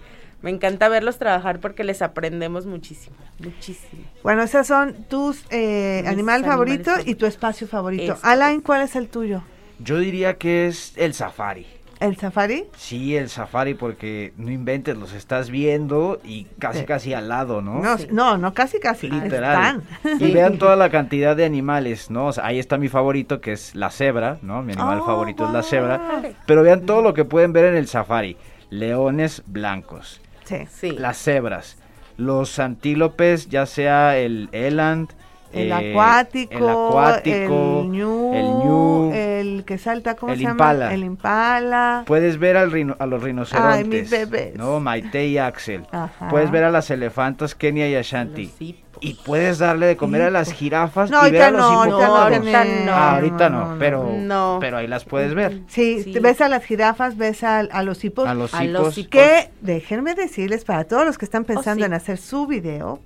[0.46, 4.04] me encanta verlos trabajar porque les aprendemos muchísimo, muchísimo.
[4.22, 8.16] Bueno, esos son tus eh, animal favorito y tu espacio favorito.
[8.22, 9.42] Alain, ¿cuál es el tuyo?
[9.80, 11.66] Yo diría que es el safari.
[11.98, 12.66] ¿El safari?
[12.76, 17.82] Sí, el safari, porque no inventes, los estás viendo y casi, casi al lado, ¿no?
[18.12, 19.10] No, no, casi, casi.
[19.10, 19.82] Literal.
[20.20, 22.30] Y vean toda la cantidad de animales, ¿no?
[22.40, 24.62] ahí está mi favorito, que es la cebra, ¿no?
[24.62, 26.22] Mi animal oh, favorito es la cebra.
[26.46, 28.36] Pero vean todo lo que pueden ver en el safari.
[28.70, 30.92] Leones blancos, Sí.
[30.92, 31.76] Las cebras.
[32.16, 35.10] Los antílopes, ya sea el eland,
[35.52, 40.92] el, acuático, el acuático, el ñu, el, que salta, ¿cómo se llama?
[40.92, 42.04] El impala.
[42.06, 43.76] Puedes ver al a los rinocerontes.
[43.76, 44.54] Ay, mis bebés.
[44.56, 45.86] No, Maite y Axel.
[46.30, 48.84] Puedes ver a las elefantas Kenia y Ashanti.
[49.00, 52.64] Y puedes darle de comer a las jirafas no, y ver a los no, ahorita
[52.64, 55.62] no, ah, ahorita no, pero, pero ahí las puedes ver.
[55.68, 58.26] Sí, ves a las jirafas, ves a, los hipos.
[58.26, 58.94] A los hipos.
[59.10, 63.00] Que déjenme decirles para todos los que están oh, pensando en hacer su video,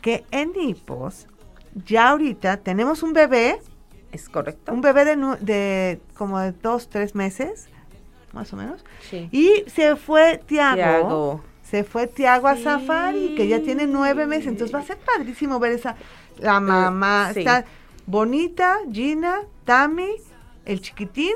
[0.00, 1.26] que en hipos
[1.86, 3.58] ya ahorita tenemos un bebé.
[4.12, 4.72] Es correcto.
[4.72, 7.68] Un bebé de, de como de dos, tres meses,
[8.32, 8.84] más o menos.
[9.10, 9.28] Sí.
[9.32, 14.74] Y se fue Tiago se fue Tiago a Safari, que ya tiene nueve meses, entonces
[14.74, 15.96] va a ser padrísimo ver esa,
[16.38, 17.64] la mamá, está
[18.04, 20.16] bonita, Gina, Tami,
[20.66, 21.32] el chiquitín.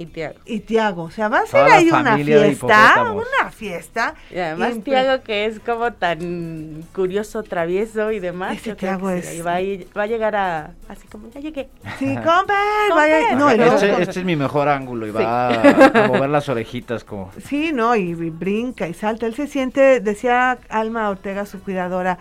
[0.00, 0.38] Y Tiago.
[0.44, 4.14] Y Tiago, o sea, va a ser ahí una fiesta, una fiesta.
[4.30, 8.58] Y además Tiago que es como tan curioso, travieso y demás.
[8.58, 9.44] Ese Tiago es...
[9.44, 9.60] Va a,
[9.98, 11.68] va a, llegar a, así como, ya llegué.
[11.98, 12.54] Sí, compa,
[12.94, 13.34] vaya.
[13.34, 17.32] No, este, este, es mi mejor ángulo y va a, mover las orejitas como.
[17.48, 19.26] Sí, no, y, brinca y salta.
[19.26, 22.18] Él se siente, decía Alma Ortega, su cuidadora,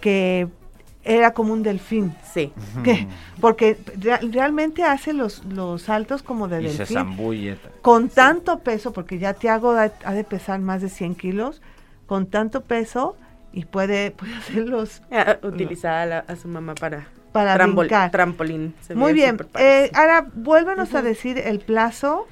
[0.00, 0.48] que
[1.08, 2.14] era como un delfín.
[2.32, 2.52] Sí.
[3.40, 3.78] Porque
[4.30, 6.86] realmente hace los, los saltos como de y delfín.
[6.86, 7.56] se zambulle.
[7.82, 11.62] Con tanto peso, porque ya Tiago ha, ha, de pesar más de 100 kilos,
[12.06, 13.16] con tanto peso
[13.52, 15.02] y puede, puede hacerlos.
[15.42, 17.56] utilizar a, su mamá para, para
[18.10, 18.74] trampolín.
[18.94, 19.38] Muy bien.
[19.58, 22.26] Eh, ahora, vuélvenos a decir el plazo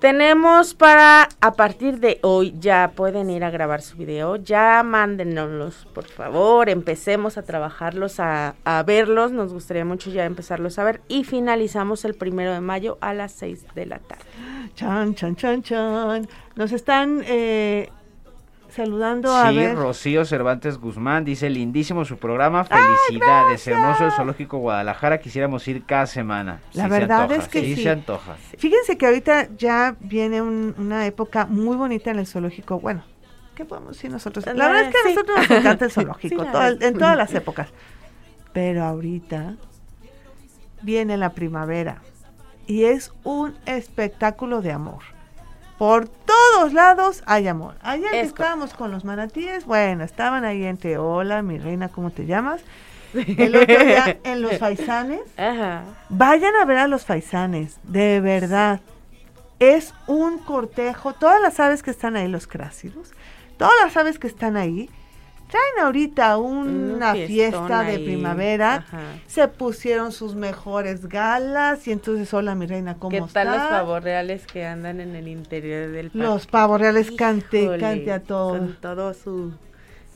[0.00, 5.86] tenemos para, a partir de hoy, ya pueden ir a grabar su video, ya mándenoslos,
[5.92, 11.00] por favor, empecemos a trabajarlos, a, a, verlos, nos gustaría mucho ya empezarlos a ver
[11.08, 14.24] y finalizamos el primero de mayo a las seis de la tarde.
[14.74, 16.28] Chan, chan, chan, chan.
[16.54, 17.90] Nos están, eh,
[18.70, 19.76] saludando a Sí, ver.
[19.76, 26.06] Rocío Cervantes Guzmán dice, lindísimo su programa, felicidades, hermoso el Zoológico Guadalajara, quisiéramos ir cada
[26.06, 26.60] semana.
[26.74, 27.82] La Sí verdad antoja, es que sí.
[27.82, 28.36] se antoja.
[28.58, 32.78] Fíjense que ahorita ya viene un- una época muy bonita en el zoológico.
[32.80, 33.02] Bueno,
[33.54, 34.44] ¿qué podemos decir nosotros?
[34.46, 35.14] La La- verdad es que a sí.
[35.14, 37.68] nosotros nos encanta el zoológico, todo en todas las épocas.
[38.52, 39.54] Pero ahorita
[40.82, 42.02] viene la primavera
[42.66, 45.02] y es un espectáculo de amor.
[45.78, 47.76] Por todos lados hay amor.
[47.82, 52.10] Ayer que Es estábamos con los manatíes, bueno, estaban ahí entre, hola, mi reina, ¿cómo
[52.10, 52.62] te llamas?
[53.14, 55.20] El otro día en los faisanes.
[55.36, 55.84] Ajá.
[56.08, 58.80] Vayan a ver a los faisanes, de verdad.
[59.60, 61.14] Es un cortejo.
[61.14, 63.12] Todas las aves que están ahí, los crásidos,
[63.56, 64.90] todas las aves que están ahí,
[65.48, 68.04] traen ahorita una fiesta de ahí.
[68.04, 68.74] primavera.
[68.86, 69.00] Ajá.
[69.26, 73.70] Se pusieron sus mejores galas y entonces, hola mi reina, ¿cómo ¿Qué tal los estás?
[73.70, 76.18] pavos reales que andan en el interior del parque?
[76.18, 78.58] Los pavos reales cante, cante a todos.
[78.58, 79.52] Con todo su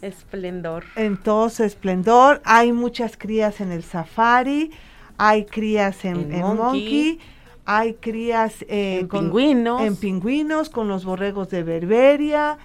[0.00, 0.84] esplendor.
[0.96, 2.40] en todo su esplendor.
[2.44, 4.70] Hay muchas crías en el safari,
[5.18, 6.56] hay crías en, En en monkey.
[6.56, 7.20] monkey,
[7.64, 9.82] hay crías eh, En con- pingüinos.
[9.82, 12.58] en pingüinos, con los borregos de Berberia.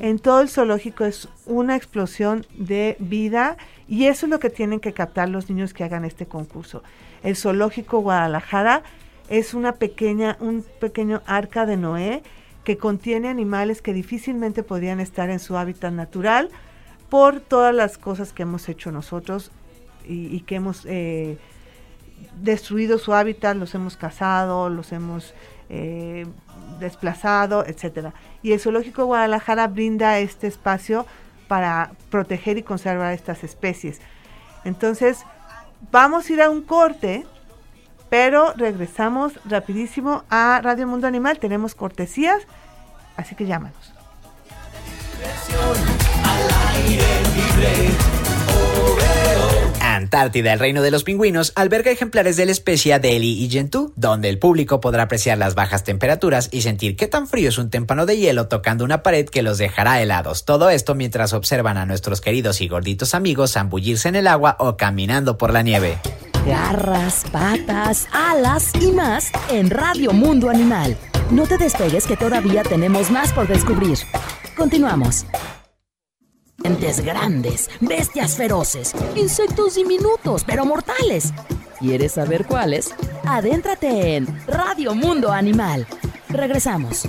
[0.00, 3.56] En todo el zoológico es una explosión de vida
[3.88, 6.82] y eso es lo que tienen que captar los niños que hagan este concurso.
[7.22, 8.82] El zoológico Guadalajara
[9.28, 12.22] es una pequeña, un pequeño arca de Noé
[12.64, 16.50] que contiene animales que difícilmente podrían estar en su hábitat natural
[17.08, 19.50] por todas las cosas que hemos hecho nosotros
[20.06, 21.38] y, que hemos eh,
[22.42, 25.34] destruido su hábitat, los hemos cazado, los hemos
[25.68, 26.26] eh,
[26.80, 28.12] desplazado, etcétera.
[28.42, 31.06] Y el Zoológico Guadalajara brinda este espacio
[31.48, 34.00] para proteger y conservar estas especies.
[34.64, 35.24] Entonces,
[35.90, 37.26] vamos a ir a un corte,
[38.08, 41.38] pero regresamos rapidísimo a Radio Mundo Animal.
[41.38, 42.42] Tenemos cortesías,
[43.16, 43.92] así que llámanos.
[50.00, 54.30] Antártida, el reino de los pingüinos, alberga ejemplares de la especie Adélie y Gentoo, donde
[54.30, 58.06] el público podrá apreciar las bajas temperaturas y sentir qué tan frío es un témpano
[58.06, 60.46] de hielo tocando una pared que los dejará helados.
[60.46, 64.76] Todo esto mientras observan a nuestros queridos y gorditos amigos zambullirse en el agua o
[64.76, 65.98] caminando por la nieve.
[66.46, 70.96] Garras, patas, alas y más en Radio Mundo Animal.
[71.30, 73.98] No te despegues que todavía tenemos más por descubrir.
[74.56, 75.26] Continuamos.
[76.62, 81.32] Entes grandes, bestias feroces, insectos diminutos pero mortales.
[81.78, 82.94] ¿Quieres saber cuáles?
[83.24, 85.86] Adéntrate en Radio Mundo Animal.
[86.28, 87.08] Regresamos.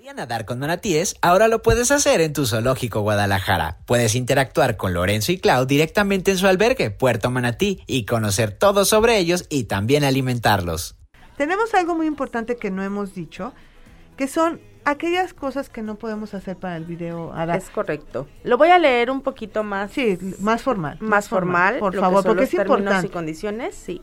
[0.00, 3.78] Y a nadar con manatíes, ahora lo puedes hacer en tu zoológico Guadalajara.
[3.84, 8.84] Puedes interactuar con Lorenzo y Clau directamente en su albergue, Puerto Manatí, y conocer todo
[8.84, 10.96] sobre ellos y también alimentarlos.
[11.36, 13.52] Tenemos algo muy importante que no hemos dicho,
[14.16, 17.32] que son aquellas cosas que no podemos hacer para el video.
[17.54, 18.26] Es correcto.
[18.44, 19.92] Lo voy a leer un poquito más.
[19.92, 20.98] Sí, más formal.
[21.00, 23.06] más formal, por lo que favor, son porque los es importante.
[23.06, 24.02] y condiciones, sí.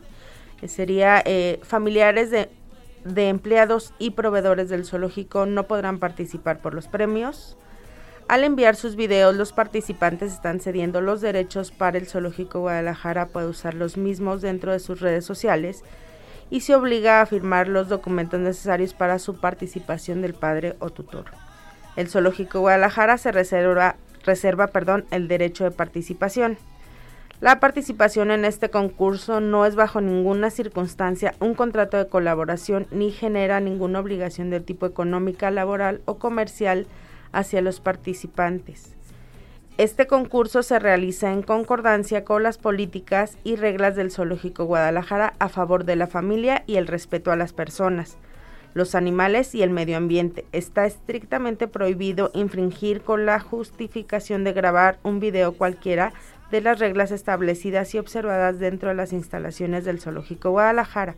[0.62, 2.50] Eh, Sería eh, familiares de,
[3.04, 7.56] de empleados y proveedores del zoológico no podrán participar por los premios.
[8.28, 13.46] Al enviar sus videos, los participantes están cediendo los derechos para el zoológico Guadalajara puede
[13.46, 15.84] usar los mismos dentro de sus redes sociales
[16.50, 21.26] y se obliga a firmar los documentos necesarios para su participación del padre o tutor.
[21.96, 26.58] El zoológico Guadalajara se reserva, perdón, el derecho de participación.
[27.40, 33.10] La participación en este concurso no es bajo ninguna circunstancia un contrato de colaboración ni
[33.10, 36.86] genera ninguna obligación de tipo económica, laboral o comercial
[37.32, 38.94] hacia los participantes.
[39.78, 45.50] Este concurso se realiza en concordancia con las políticas y reglas del Zoológico Guadalajara a
[45.50, 48.16] favor de la familia y el respeto a las personas,
[48.72, 50.46] los animales y el medio ambiente.
[50.52, 56.14] Está estrictamente prohibido infringir con la justificación de grabar un video cualquiera
[56.50, 61.16] de las reglas establecidas y observadas dentro de las instalaciones del Zoológico Guadalajara,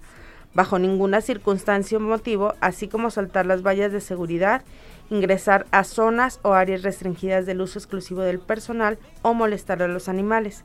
[0.53, 4.65] bajo ninguna circunstancia o motivo, así como saltar las vallas de seguridad,
[5.11, 10.09] ingresar a zonas o áreas restringidas del uso exclusivo del personal o molestar a los
[10.09, 10.65] animales.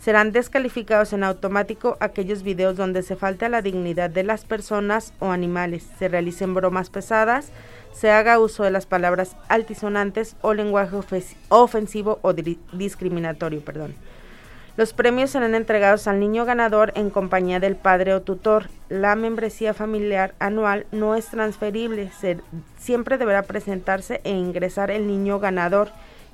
[0.00, 5.14] Serán descalificados en automático aquellos videos donde se falte a la dignidad de las personas
[5.20, 7.50] o animales, se realicen bromas pesadas,
[7.92, 10.96] se haga uso de las palabras altisonantes o lenguaje
[11.48, 13.64] ofensivo o discriminatorio.
[13.64, 13.94] Perdón.
[14.76, 18.68] Los premios serán entregados al niño ganador en compañía del padre o tutor.
[18.90, 22.38] La membresía familiar anual no es transferible, se-
[22.78, 25.90] siempre deberá presentarse e ingresar el niño ganador,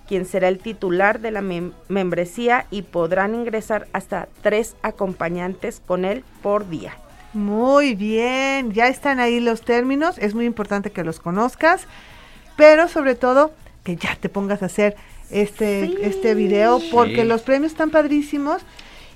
[0.08, 6.04] quien será el titular de la mem- membresía y podrán ingresar hasta tres acompañantes con
[6.04, 6.94] él por día.
[7.34, 11.86] Muy bien, ya están ahí los términos, es muy importante que los conozcas,
[12.56, 13.52] pero sobre todo
[13.84, 14.96] que ya te pongas a hacer
[15.32, 17.24] este, este video porque Sí.
[17.24, 18.62] los premios están padrísimos.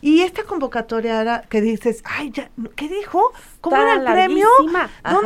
[0.03, 3.33] Y esta convocatoria era que dices, ay, ya, ¿qué dijo?
[3.63, 4.47] ¿Cómo Está era el premio?
[4.59, 5.21] ¿Dónde Ajá.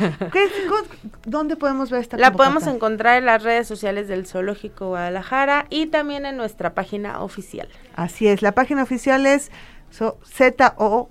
[0.00, 0.18] era?
[0.32, 0.82] ¿Qué- co-
[1.24, 5.86] ¿Dónde podemos ver esta La podemos encontrar en las redes sociales del Zoológico Guadalajara y
[5.86, 7.68] también en nuestra página oficial.
[7.94, 9.52] Así es, la página oficial es
[9.90, 11.08] so, ZO,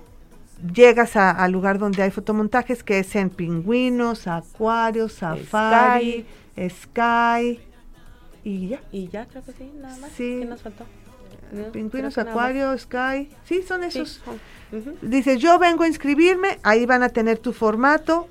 [0.74, 6.26] llegas al lugar donde hay fotomontajes, que es en pingüinos, acuarios, safari,
[6.68, 7.60] sky,
[8.44, 8.80] y ya.
[8.92, 10.10] Y ya creo que sí, nada más.
[10.12, 10.36] Sí.
[10.40, 10.84] ¿Qué nos faltó?
[11.52, 14.20] No, Pingüinos, acuarios, sky, sí, son Sí, esos.
[14.72, 14.94] ujú.
[15.02, 18.26] Dices, yo vengo a inscribirme, ahí van a tener tu formato,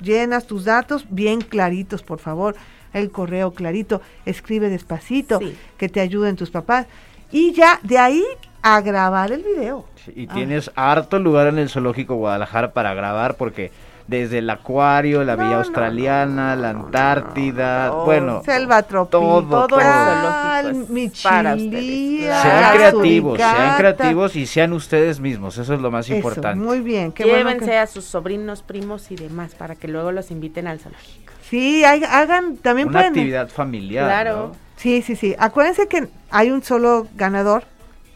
[0.00, 2.54] llenas tus datos bien claritos, por favor,
[2.92, 5.56] el correo clarito, escribe despacito, Sí.
[5.76, 6.86] que te ayuden tus papás,
[7.32, 8.24] y ya de ahí
[8.62, 9.84] a grabar el video.
[10.04, 10.34] Sí, Y Ah.
[10.34, 13.72] tienes harto lugar en el Zoológico Guadalajara para grabar porque
[14.08, 18.04] desde el acuario, la No, Villa no, Australiana, la Antártida, no.
[18.04, 22.42] bueno, Selva tropical, todo, todo el zoológico para ustedes, chilía, claro.
[22.42, 26.64] sean creativos, sean creativos y sean ustedes mismos, eso es lo más Eso, importante.
[26.64, 30.10] muy bien, qué bueno Llévense que- a sus sobrinos, primos y demás para que luego
[30.10, 31.32] los inviten al zoológico.
[31.48, 33.12] Sí, hay- hagan, también Una pueden...
[33.12, 34.36] actividad familiar, Claro.
[34.48, 34.52] ¿no?
[34.76, 35.34] Sí, sí, sí.
[35.38, 37.64] Acuérdense que hay un solo ganador,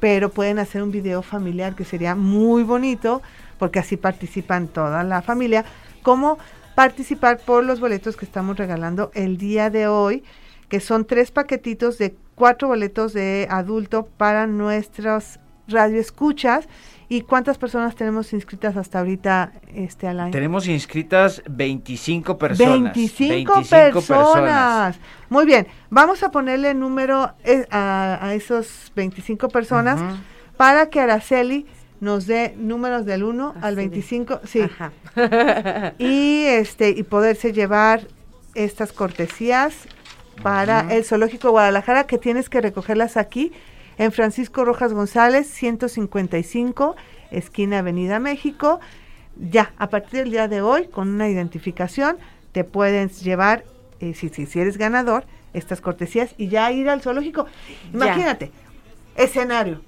[0.01, 3.21] pero pueden hacer un video familiar que sería muy bonito,
[3.59, 5.65] porque así participan toda la familia,
[6.03, 6.39] como
[6.75, 10.23] participar por los boletos que estamos regalando el día de hoy,
[10.69, 15.39] que son tres paquetitos de cuatro boletos de adulto para nuestros
[15.69, 16.69] radioescuchas.
[17.09, 20.31] ¿Y cuántas personas tenemos inscritas hasta ahorita, este Alain?
[20.31, 22.95] Tenemos inscritas 25 personas.
[22.95, 24.99] 25, 25 personas.
[25.29, 30.01] Muy bien, vamos a ponerle número eh, a, a esos 25 personas
[30.57, 31.67] para que Araceli
[32.03, 34.93] nos dé números del 1 Así al de- 25, sí, Ajá.
[35.99, 38.09] y este y poderse llevar
[38.57, 39.75] estas cortesías
[40.43, 43.53] para el Zoológico Guadalajara que tienes que recogerlas aquí
[43.99, 46.97] en Francisco Rojas González 155
[47.31, 48.81] esquina Avenida México.
[49.37, 52.17] Ya, a partir del día de hoy, con una identificación,
[52.51, 53.65] te pueden llevar,
[54.01, 55.25] eh, si, si, si eres ganador,
[55.55, 57.47] estas cortesías y ya ir al zoológico.
[57.47, 57.91] Ya.
[57.95, 58.51] Imagínate,
[59.17, 59.81] escenario.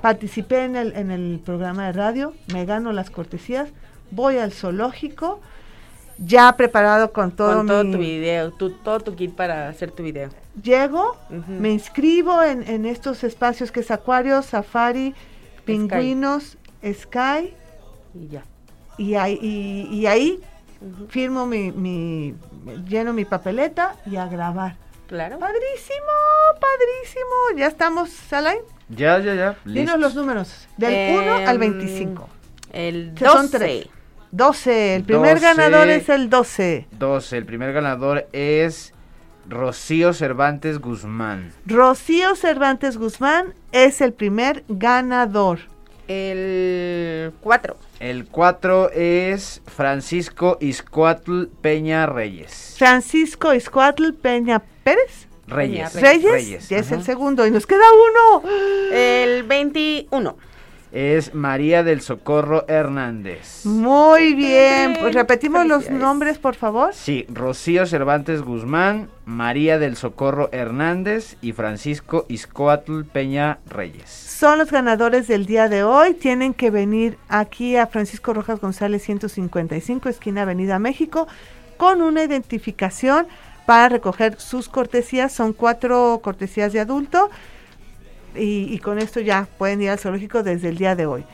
[0.00, 3.68] Participé en el, en el programa de radio, me gano las cortesías,
[4.10, 5.40] voy al zoológico,
[6.18, 7.92] ya preparado con todo Con todo mi...
[7.92, 10.30] tu video, tu, todo tu kit para hacer tu video.
[10.62, 11.16] Llego,
[11.48, 15.14] me inscribo en, en estos espacios que es acuario, safari,
[15.64, 17.54] pingüinos, sky,
[18.14, 18.42] Y ya.
[18.96, 20.40] y ahí, y, y ahí
[20.80, 21.06] Ujú.
[21.08, 22.34] firmo mi, mi,
[22.88, 24.76] lleno mi papeleta y a grabar.
[25.08, 25.38] Claro.
[25.38, 26.12] Padrísimo,
[26.60, 27.58] padrísimo.
[27.58, 28.58] Ya estamos, Alain.
[28.88, 29.56] Ya, ya, ya.
[29.64, 32.28] Dinos los números, del 1 al Em, 25.
[32.72, 33.58] El Que son 12.
[33.58, 33.86] tres.
[34.30, 35.46] 12, el primer 12.
[35.46, 36.86] ganador es el 12.
[36.92, 37.36] 12.
[37.38, 38.92] El primer ganador es
[39.48, 41.52] Rocío Cervantes Guzmán.
[41.66, 45.60] Rocío Cervantes Guzmán es el primer ganador.
[46.08, 47.76] El 4.
[48.00, 52.74] El 4 es Francisco Iscuatl Peña Reyes.
[52.78, 55.27] Francisco Iscuatl Peña Pérez.
[55.48, 55.90] Reyes.
[55.90, 58.48] Peña Reyes, ya es el segundo y nos queda uno.
[58.92, 60.36] El 21.
[60.92, 63.66] es María del Socorro Hernández.
[63.66, 66.94] Muy bien, pues repetimos los nombres, por favor.
[66.94, 74.08] Sí, Rocío Cervantes Guzmán, María del Socorro Hernández y Francisco Iscoatl Peña Reyes.
[74.08, 76.14] Son los ganadores del día de hoy.
[76.14, 81.26] Tienen que venir aquí a Francisco Rojas González 155, esquina Avenida México,
[81.76, 83.26] con una identificación
[83.68, 85.30] para recoger sus cortesías.
[85.30, 87.28] Son cuatro cortesías de adulto
[88.34, 91.26] y, con esto ya pueden ir al zoológico desde el día de hoy.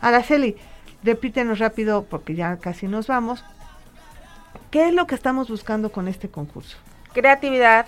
[0.00, 0.56] Araceli,
[1.04, 3.44] repítenos rápido porque ya casi nos vamos.
[4.72, 6.76] ¿Qué es lo que estamos buscando con este concurso?
[7.12, 7.86] Creatividad,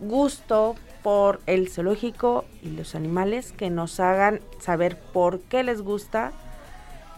[0.00, 0.74] gusto
[1.04, 6.32] por el zoológico y los animales que nos hagan saber por qué les gusta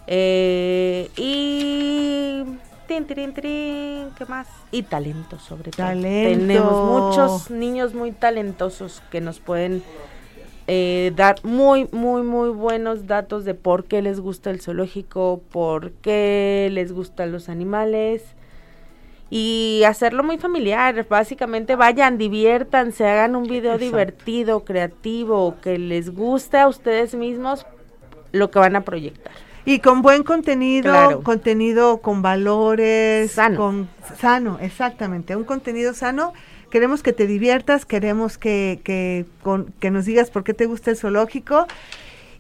[0.07, 2.45] eh, y
[2.93, 4.47] tin, tin, tin, ¿qué más?
[4.71, 5.87] Y talento sobre todo.
[5.89, 9.83] Tenemos muchos niños muy talentosos que nos pueden
[10.67, 15.93] eh, dar muy, muy, muy buenos datos de por qué les gusta el zoológico, por
[15.93, 18.23] qué les gustan los animales
[19.31, 21.07] y hacerlo muy familiar.
[21.09, 27.67] Básicamente vayan, diviértanse, hagan un video divertido, creativo, que les guste a ustedes mismos
[28.33, 29.33] lo que van a proyectar.
[29.65, 33.57] Y con buen contenido, contenido con valores, sano.
[33.57, 33.89] Con,
[34.19, 36.33] sano, exactamente, un contenido sano.
[36.71, 39.27] Queremos que te diviertas, queremos que, que,
[39.79, 41.67] que nos digas por qué te gusta el zoológico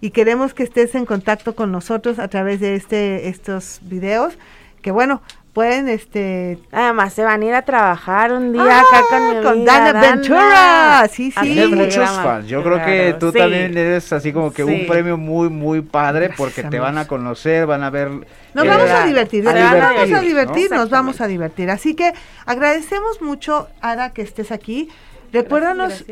[0.03, 4.35] y queremos que estés en contacto con nosotros a través de este estos videos
[4.83, 5.23] que bueno
[5.53, 9.65] pueden este además se van a ir a trabajar un día acá con mi con
[9.65, 11.09] Dana Ventura.
[11.11, 11.41] Sí sí.
[11.41, 12.47] Tienes muchos fans.
[12.47, 16.63] Yo creo que tú también eres así como que un premio muy muy padre porque
[16.63, 18.11] te van a conocer van a ver
[18.55, 21.71] nos vamos a divertir, nos vamos a divertir, nos vamos a divertir.
[21.71, 22.13] Así que
[22.45, 24.89] agradecemos mucho, Ara, que estés aquí.
[25.33, 26.05] Recuérdanos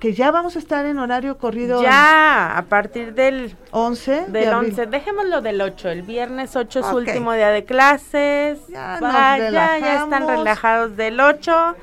[0.00, 1.82] que ya vamos a estar en horario corrido.
[1.82, 4.26] Ya, a partir del 11.
[4.28, 4.86] Del 11.
[4.86, 5.90] Dejémoslo del 8.
[5.90, 8.58] El viernes 8 es último día de clases.
[8.68, 8.98] Ya,
[9.50, 11.76] ya están relajados del 8.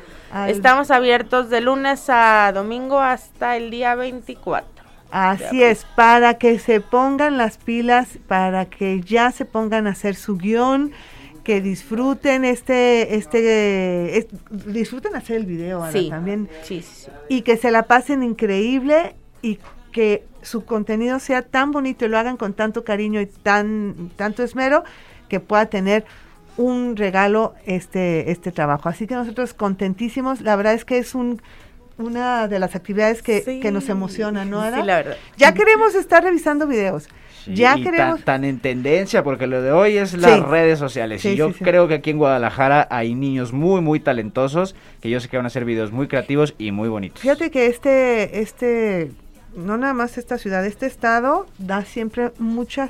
[0.48, 4.82] Estamos abiertos de lunes a domingo hasta el día 24.
[5.12, 10.16] Así es, para que se pongan las pilas, para que ya se pongan a hacer
[10.16, 10.94] su guion,
[11.44, 17.72] que disfruten este, este, disfruten hacer el video ahora también, sí, sí, y que se
[17.72, 19.60] la pasen increíble y
[19.92, 24.44] que su contenido sea tan bonito y lo hagan con tanto cariño y tan, tanto
[24.44, 24.84] esmero
[25.30, 26.06] que pueda tener
[26.58, 28.90] un regalo este, este trabajo.
[28.90, 31.42] Así que nosotros contentísimos, la verdad es que es un
[31.98, 34.64] una de las actividades que, que nos emociona, ¿no?
[34.64, 35.18] Sí, la verdad.
[35.38, 37.08] Ya queremos estar revisando videos.
[37.48, 38.24] Ya queremos.
[38.24, 41.24] Tan, en tendencia, porque lo de hoy es las redes sociales.
[41.26, 45.30] y yo creo que aquí en Guadalajara hay niños muy, muy talentosos que yo sé
[45.30, 47.22] que van a hacer videos muy creativos y muy bonitos.
[47.22, 49.12] Fíjate que este, este
[49.56, 52.90] no nada más esta ciudad, este estado da siempre mucha,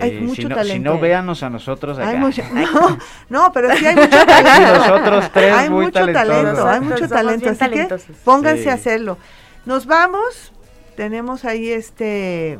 [0.00, 0.90] hay mucho si no, talento.
[0.90, 2.10] Si no, véanos a nosotros acá.
[2.10, 2.42] Hay mucho,
[3.28, 4.78] no, pero sí hay mucho talento.
[4.78, 7.88] nosotros tres hay muy mucho talento, hay mucho talento, así que
[8.24, 9.18] pónganse a hacerlo.
[9.64, 10.52] Nos vamos,
[10.94, 12.58] tenemos ahí este,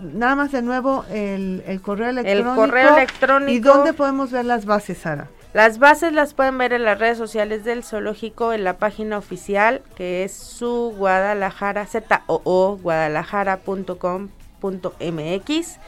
[0.00, 2.50] nada más de nuevo el, el correo electrónico.
[2.50, 3.52] El correo electrónico.
[3.52, 5.28] ¿Y dónde podemos ver las bases, Sara?
[5.54, 9.82] Las bases las pueden ver en las redes sociales del zoológico, en la página oficial
[9.96, 15.78] que es su Guadalajara, ZOO, guadalajara.com.mx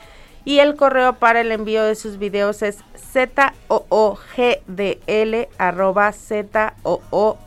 [0.45, 4.19] y el correo para el envío de sus videos es zoogdl
[5.57, 6.13] arroba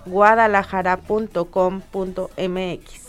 [0.05, 3.01] guadalajara.com.mx.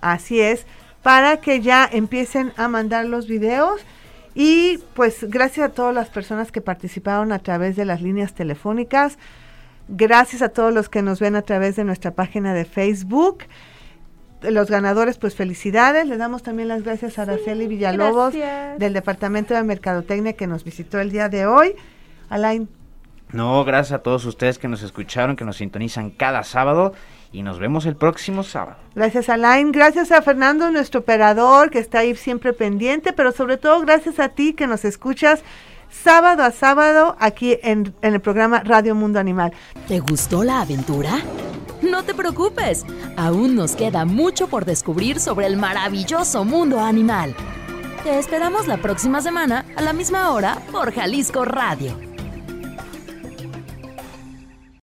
[0.00, 0.66] Así es,
[1.06, 3.80] para que ya empiecen a mandar los videos
[4.34, 9.16] y pues gracias a todas las personas que participaron a través de las líneas telefónicas.
[9.86, 13.44] Gracias a todos los que nos ven a través de nuestra página de Facebook.
[14.42, 16.08] Los ganadores, pues felicidades.
[16.08, 20.98] Le damos también las gracias a Araceli Villalobos del Departamento de Mercadotecnia que nos visitó
[20.98, 21.76] el día de hoy.
[22.30, 22.68] Alain.
[23.30, 26.94] No, gracias a todos ustedes que nos escucharon, que nos sintonizan cada sábado
[27.36, 28.78] y nos vemos el próximo sábado.
[28.94, 33.78] Gracias Alain, gracias a Fernando, nuestro operador, que está ahí siempre pendiente, pero sobre todo
[33.82, 35.42] gracias a ti que nos escuchas
[35.90, 39.52] sábado a sábado aquí en, en el programa Radio Mundo Animal.
[39.86, 41.10] ¿Te gustó la aventura?
[41.82, 42.86] No te preocupes,
[43.18, 47.34] aún nos queda mucho por descubrir sobre el maravilloso mundo animal.
[48.02, 52.15] Te esperamos la próxima semana a la misma hora por Jalisco Radio